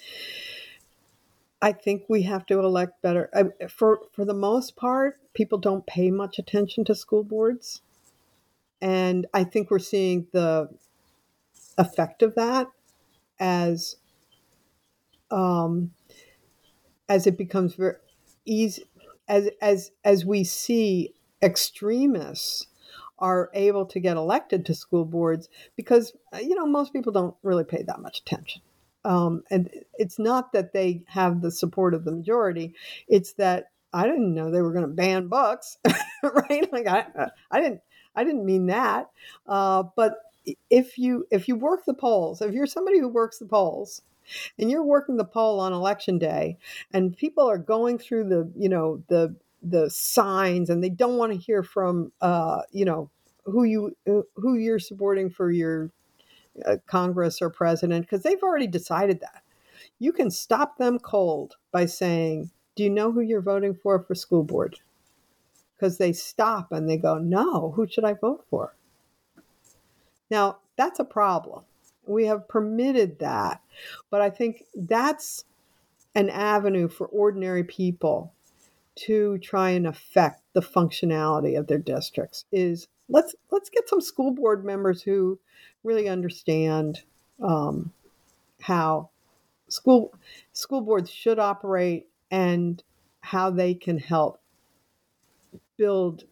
I 1.60 1.72
think 1.72 2.04
we 2.08 2.22
have 2.22 2.46
to 2.46 2.58
elect 2.60 3.02
better. 3.02 3.28
I, 3.34 3.68
for 3.68 4.00
for 4.12 4.24
the 4.24 4.34
most 4.34 4.74
part, 4.74 5.20
people 5.34 5.58
don't 5.58 5.86
pay 5.86 6.10
much 6.10 6.38
attention 6.38 6.84
to 6.86 6.94
school 6.94 7.22
boards, 7.22 7.82
and 8.80 9.26
I 9.34 9.44
think 9.44 9.70
we're 9.70 9.78
seeing 9.78 10.26
the 10.32 10.68
effect 11.76 12.22
of 12.22 12.34
that 12.34 12.68
as 13.38 13.96
um, 15.30 15.92
as 17.08 17.26
it 17.26 17.36
becomes 17.36 17.74
very 17.74 17.96
easy 18.44 18.84
as 19.28 19.48
as 19.60 19.90
as 20.04 20.24
we 20.24 20.44
see 20.44 21.14
extremists 21.42 22.66
are 23.18 23.50
able 23.52 23.84
to 23.84 24.00
get 24.00 24.16
elected 24.16 24.64
to 24.64 24.74
school 24.74 25.04
boards 25.04 25.48
because 25.76 26.12
you 26.40 26.54
know 26.54 26.66
most 26.66 26.92
people 26.92 27.12
don't 27.12 27.34
really 27.42 27.64
pay 27.64 27.82
that 27.82 28.00
much 28.00 28.20
attention. 28.20 28.62
Um, 29.04 29.42
and 29.50 29.70
it's 29.94 30.18
not 30.18 30.52
that 30.52 30.72
they 30.72 31.02
have 31.06 31.40
the 31.40 31.50
support 31.52 31.94
of 31.94 32.04
the 32.04 32.10
majority 32.10 32.74
it's 33.06 33.32
that 33.34 33.70
i 33.92 34.02
didn't 34.02 34.34
know 34.34 34.50
they 34.50 34.60
were 34.60 34.72
going 34.72 34.86
to 34.86 34.92
ban 34.92 35.28
books 35.28 35.78
right? 36.22 36.70
Like 36.72 36.88
i 36.88 37.06
i 37.50 37.60
didn't 37.60 37.80
i 38.16 38.24
didn't 38.24 38.44
mean 38.44 38.66
that 38.66 39.10
uh, 39.46 39.82
but 39.96 40.18
if 40.70 40.98
you 40.98 41.26
if 41.30 41.48
you 41.48 41.56
work 41.56 41.84
the 41.84 41.94
polls 41.94 42.40
if 42.40 42.52
you're 42.52 42.66
somebody 42.66 42.98
who 42.98 43.08
works 43.08 43.38
the 43.38 43.46
polls 43.46 44.02
and 44.58 44.70
you're 44.70 44.84
working 44.84 45.16
the 45.16 45.24
poll 45.24 45.60
on 45.60 45.72
election 45.72 46.18
day 46.18 46.56
and 46.92 47.16
people 47.16 47.48
are 47.48 47.58
going 47.58 47.98
through 47.98 48.24
the 48.24 48.50
you 48.56 48.68
know 48.68 49.02
the 49.08 49.34
the 49.62 49.90
signs 49.90 50.70
and 50.70 50.82
they 50.82 50.88
don't 50.88 51.16
want 51.16 51.32
to 51.32 51.38
hear 51.38 51.62
from 51.62 52.12
uh, 52.20 52.62
you 52.70 52.84
know 52.84 53.10
who 53.44 53.64
you 53.64 53.96
who 54.36 54.54
you're 54.54 54.78
supporting 54.78 55.30
for 55.30 55.50
your 55.50 55.90
uh, 56.66 56.76
congress 56.86 57.40
or 57.40 57.50
president 57.50 58.04
because 58.04 58.22
they've 58.22 58.42
already 58.42 58.66
decided 58.66 59.20
that. 59.20 59.42
You 59.98 60.12
can 60.12 60.30
stop 60.30 60.76
them 60.76 60.98
cold 60.98 61.56
by 61.72 61.86
saying 61.86 62.50
do 62.76 62.84
you 62.84 62.90
know 62.90 63.10
who 63.10 63.20
you're 63.20 63.40
voting 63.40 63.74
for 63.74 64.00
for 64.02 64.14
school 64.14 64.44
board 64.44 64.78
because 65.78 65.98
they 65.98 66.12
stop 66.12 66.72
and 66.72 66.88
they 66.88 66.96
go 66.96 67.18
no 67.18 67.70
who 67.70 67.86
should 67.86 68.04
i 68.04 68.12
vote 68.14 68.44
for 68.50 68.74
now 70.30 70.58
that's 70.76 70.98
a 70.98 71.04
problem 71.04 71.64
we 72.08 72.26
have 72.26 72.48
permitted 72.48 73.18
that. 73.20 73.60
But 74.10 74.22
I 74.22 74.30
think 74.30 74.64
that's 74.74 75.44
an 76.14 76.30
avenue 76.30 76.88
for 76.88 77.06
ordinary 77.06 77.62
people 77.62 78.32
to 78.96 79.38
try 79.38 79.70
and 79.70 79.86
affect 79.86 80.42
the 80.54 80.60
functionality 80.60 81.56
of 81.56 81.68
their 81.68 81.78
districts 81.78 82.44
is 82.50 82.88
let's 83.08 83.36
let's 83.52 83.70
get 83.70 83.88
some 83.88 84.00
school 84.00 84.32
board 84.32 84.64
members 84.64 85.02
who 85.02 85.38
really 85.84 86.08
understand 86.08 87.02
um, 87.40 87.92
how 88.60 89.08
school 89.68 90.12
school 90.52 90.80
boards 90.80 91.10
should 91.10 91.38
operate 91.38 92.08
and 92.32 92.82
how 93.20 93.50
they 93.50 93.72
can 93.72 93.98
help 93.98 94.40
build 95.78 96.24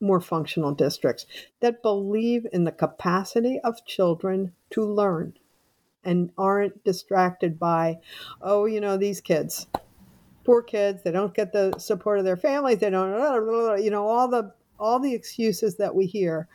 more 0.00 0.20
functional 0.20 0.72
districts 0.72 1.26
that 1.60 1.82
believe 1.82 2.46
in 2.52 2.64
the 2.64 2.72
capacity 2.72 3.60
of 3.64 3.84
children 3.84 4.52
to 4.70 4.84
learn 4.84 5.34
and 6.04 6.30
aren't 6.38 6.82
distracted 6.84 7.58
by, 7.58 7.98
oh, 8.40 8.64
you 8.64 8.80
know, 8.80 8.96
these 8.96 9.20
kids, 9.20 9.66
poor 10.44 10.62
kids, 10.62 11.02
they 11.02 11.10
don't 11.10 11.34
get 11.34 11.52
the 11.52 11.78
support 11.78 12.18
of 12.18 12.24
their 12.24 12.36
families, 12.36 12.78
they 12.78 12.88
don't, 12.88 13.82
you 13.82 13.90
know, 13.90 14.06
all 14.06 14.28
the 14.28 14.52
all 14.78 14.98
the 14.98 15.14
excuses 15.14 15.76
that 15.76 15.94
we 15.94 16.06
hear. 16.06 16.48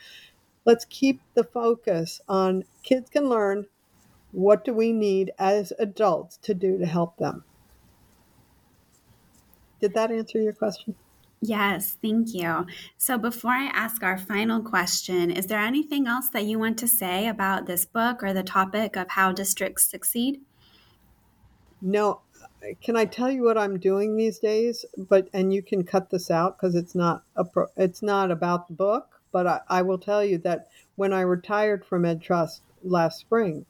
Let's 0.66 0.86
keep 0.86 1.22
the 1.36 1.44
focus 1.44 2.20
on 2.28 2.64
kids 2.82 3.10
can 3.12 3.30
learn. 3.30 3.68
What 4.32 4.66
do 4.66 4.74
we 4.74 4.92
need 4.92 5.32
as 5.38 5.72
adults 5.78 6.38
to 6.38 6.56
do 6.56 6.80
to 6.80 6.86
help 6.88 7.18
them? 7.18 7.44
Did 9.80 9.94
that 9.94 10.12
answer 10.12 10.42
your 10.42 10.54
question? 10.54 10.96
Yes, 11.48 11.98
thank 12.02 12.34
you. 12.34 12.66
So, 12.98 13.20
before 13.20 13.52
I 13.52 13.66
ask 13.66 14.02
our 14.02 14.18
final 14.18 14.64
question, 14.64 15.30
is 15.30 15.46
there 15.46 15.60
anything 15.60 16.08
else 16.08 16.30
that 16.30 16.46
you 16.46 16.58
want 16.58 16.80
to 16.80 16.88
say 16.88 17.28
about 17.28 17.68
this 17.68 17.86
book 17.86 18.24
or 18.24 18.34
the 18.34 18.42
topic 18.42 18.96
of 18.96 19.10
how 19.10 19.32
districts 19.32 19.86
succeed? 19.86 20.42
No. 21.82 22.22
Can 22.82 22.96
I 22.96 23.06
tell 23.06 23.30
you 23.30 23.44
what 23.44 23.60
I'm 23.60 23.78
doing 23.78 24.18
these 24.18 24.40
days? 24.40 24.86
But 24.98 25.30
and 25.34 25.54
you 25.54 25.62
can 25.62 25.84
cut 25.84 26.10
this 26.10 26.32
out 26.32 26.58
because 26.58 26.74
it's 26.74 26.96
not 26.96 27.24
a 27.36 27.46
pro, 27.46 27.68
it's 27.78 28.02
not 28.02 28.32
about 28.32 28.68
the 28.68 28.74
book. 28.74 29.08
But 29.32 29.46
I, 29.46 29.60
I 29.68 29.82
will 29.84 30.00
tell 30.00 30.26
you 30.26 30.40
that 30.40 30.70
when 30.96 31.14
I 31.14 31.22
retired 31.22 31.86
from 31.86 32.06
Ed 32.06 32.24
Trust 32.24 32.64
last 32.82 33.20
spring, 33.20 33.68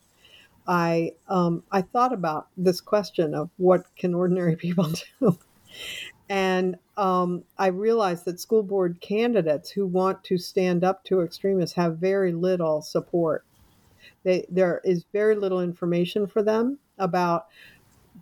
I 0.65 1.11
um, 1.27 1.63
I 1.73 1.81
thought 1.81 2.13
about 2.13 2.47
this 2.55 2.79
question 2.79 3.33
of 3.33 3.49
what 3.57 3.83
can 3.97 4.13
ordinary 4.15 4.55
people 4.65 4.93
do, 5.19 5.37
and 6.29 6.77
um, 6.97 7.43
I 7.57 7.67
realized 7.67 8.25
that 8.25 8.39
school 8.39 8.63
board 8.63 9.01
candidates 9.01 9.69
who 9.69 9.85
want 9.85 10.23
to 10.25 10.37
stand 10.37 10.83
up 10.83 11.03
to 11.05 11.21
extremists 11.21 11.75
have 11.75 11.97
very 11.97 12.31
little 12.31 12.81
support. 12.81 13.45
They, 14.23 14.45
there 14.49 14.81
is 14.83 15.05
very 15.11 15.35
little 15.35 15.61
information 15.61 16.27
for 16.27 16.41
them. 16.41 16.79
about 16.97 17.47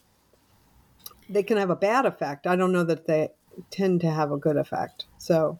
They 1.28 1.42
can 1.42 1.56
have 1.56 1.70
a 1.70 1.76
bad 1.76 2.06
effect. 2.06 2.46
I 2.46 2.56
don't 2.56 2.72
know 2.72 2.84
that 2.84 3.06
they 3.06 3.30
tend 3.70 4.00
to 4.02 4.10
have 4.10 4.32
a 4.32 4.36
good 4.36 4.56
effect. 4.56 5.06
So 5.18 5.58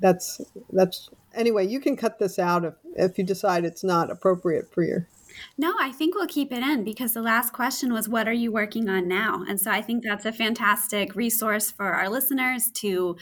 that's 0.00 0.40
that's 0.72 1.10
anyway, 1.34 1.66
you 1.66 1.80
can 1.80 1.96
cut 1.96 2.18
this 2.18 2.38
out 2.38 2.64
if, 2.64 2.74
if 2.96 3.18
you 3.18 3.24
decide 3.24 3.64
it's 3.64 3.84
not 3.84 4.10
appropriate 4.10 4.72
for 4.72 4.82
your 4.82 5.06
no, 5.56 5.74
I 5.78 5.92
think 5.92 6.14
we'll 6.14 6.26
keep 6.26 6.52
it 6.52 6.62
in 6.62 6.84
because 6.84 7.12
the 7.12 7.22
last 7.22 7.52
question 7.52 7.92
was, 7.92 8.08
What 8.08 8.28
are 8.28 8.32
you 8.32 8.52
working 8.52 8.88
on 8.88 9.08
now? 9.08 9.44
And 9.48 9.60
so 9.60 9.70
I 9.70 9.82
think 9.82 10.02
that's 10.02 10.24
a 10.24 10.32
fantastic 10.32 11.14
resource 11.14 11.70
for 11.70 11.92
our 11.92 12.08
listeners 12.08 12.70
to 12.72 13.16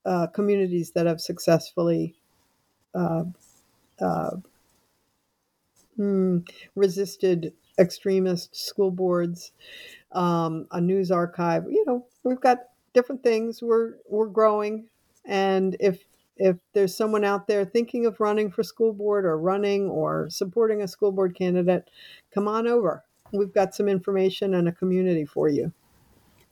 uh, 0.08 0.26
communities 0.26 0.90
that 0.94 1.06
have 1.06 1.22
successfully 1.22 2.16
uh, 2.96 3.26
uh, 4.02 4.32
hmm, 5.96 6.40
resisted 6.76 7.54
extremist 7.78 8.56
school 8.56 8.90
boards, 8.90 9.52
um, 10.12 10.68
a 10.72 10.82
news 10.82 11.12
archive. 11.12 11.66
You 11.70 11.86
know, 11.86 12.06
we've 12.24 12.42
got 12.42 12.69
different 12.94 13.24
things. 13.24 13.62
We're 13.62 13.96
we're 14.08 14.28
growing, 14.28 14.88
and 15.26 15.76
if 15.80 16.04
if 16.38 16.58
there's 16.74 16.96
someone 16.96 17.26
out 17.26 17.48
there 17.48 17.66
thinking 17.66 18.06
of 18.06 18.20
running 18.20 18.50
for 18.50 18.64
school 18.64 18.94
board 18.94 19.26
or 19.26 19.38
running 19.38 19.90
or 19.90 20.30
supporting 20.30 20.82
a 20.82 20.88
school 20.88 21.12
board 21.12 21.36
candidate, 21.36 21.90
come 22.34 22.48
on 22.48 22.66
over. 22.68 23.04
We've 23.32 23.54
got 23.54 23.76
some 23.76 23.90
information 23.90 24.54
and 24.54 24.68
a 24.68 24.72
community 24.72 25.26
for 25.26 25.50
you. 25.50 25.74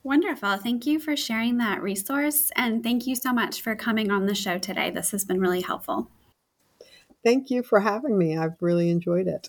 Wonderful. 0.04 0.58
Thank 0.58 0.86
you 0.86 1.00
for 1.00 1.16
sharing 1.16 1.58
that 1.58 1.82
resource. 1.82 2.50
And 2.54 2.82
thank 2.82 3.06
you 3.06 3.16
so 3.16 3.32
much 3.32 3.60
for 3.60 3.74
coming 3.74 4.10
on 4.10 4.26
the 4.26 4.34
show 4.34 4.58
today. 4.58 4.90
This 4.90 5.10
has 5.10 5.24
been 5.24 5.40
really 5.40 5.62
helpful. 5.62 6.08
Thank 7.24 7.50
you 7.50 7.62
for 7.62 7.80
having 7.80 8.16
me. 8.16 8.36
I've 8.36 8.60
really 8.60 8.90
enjoyed 8.90 9.26
it. 9.26 9.48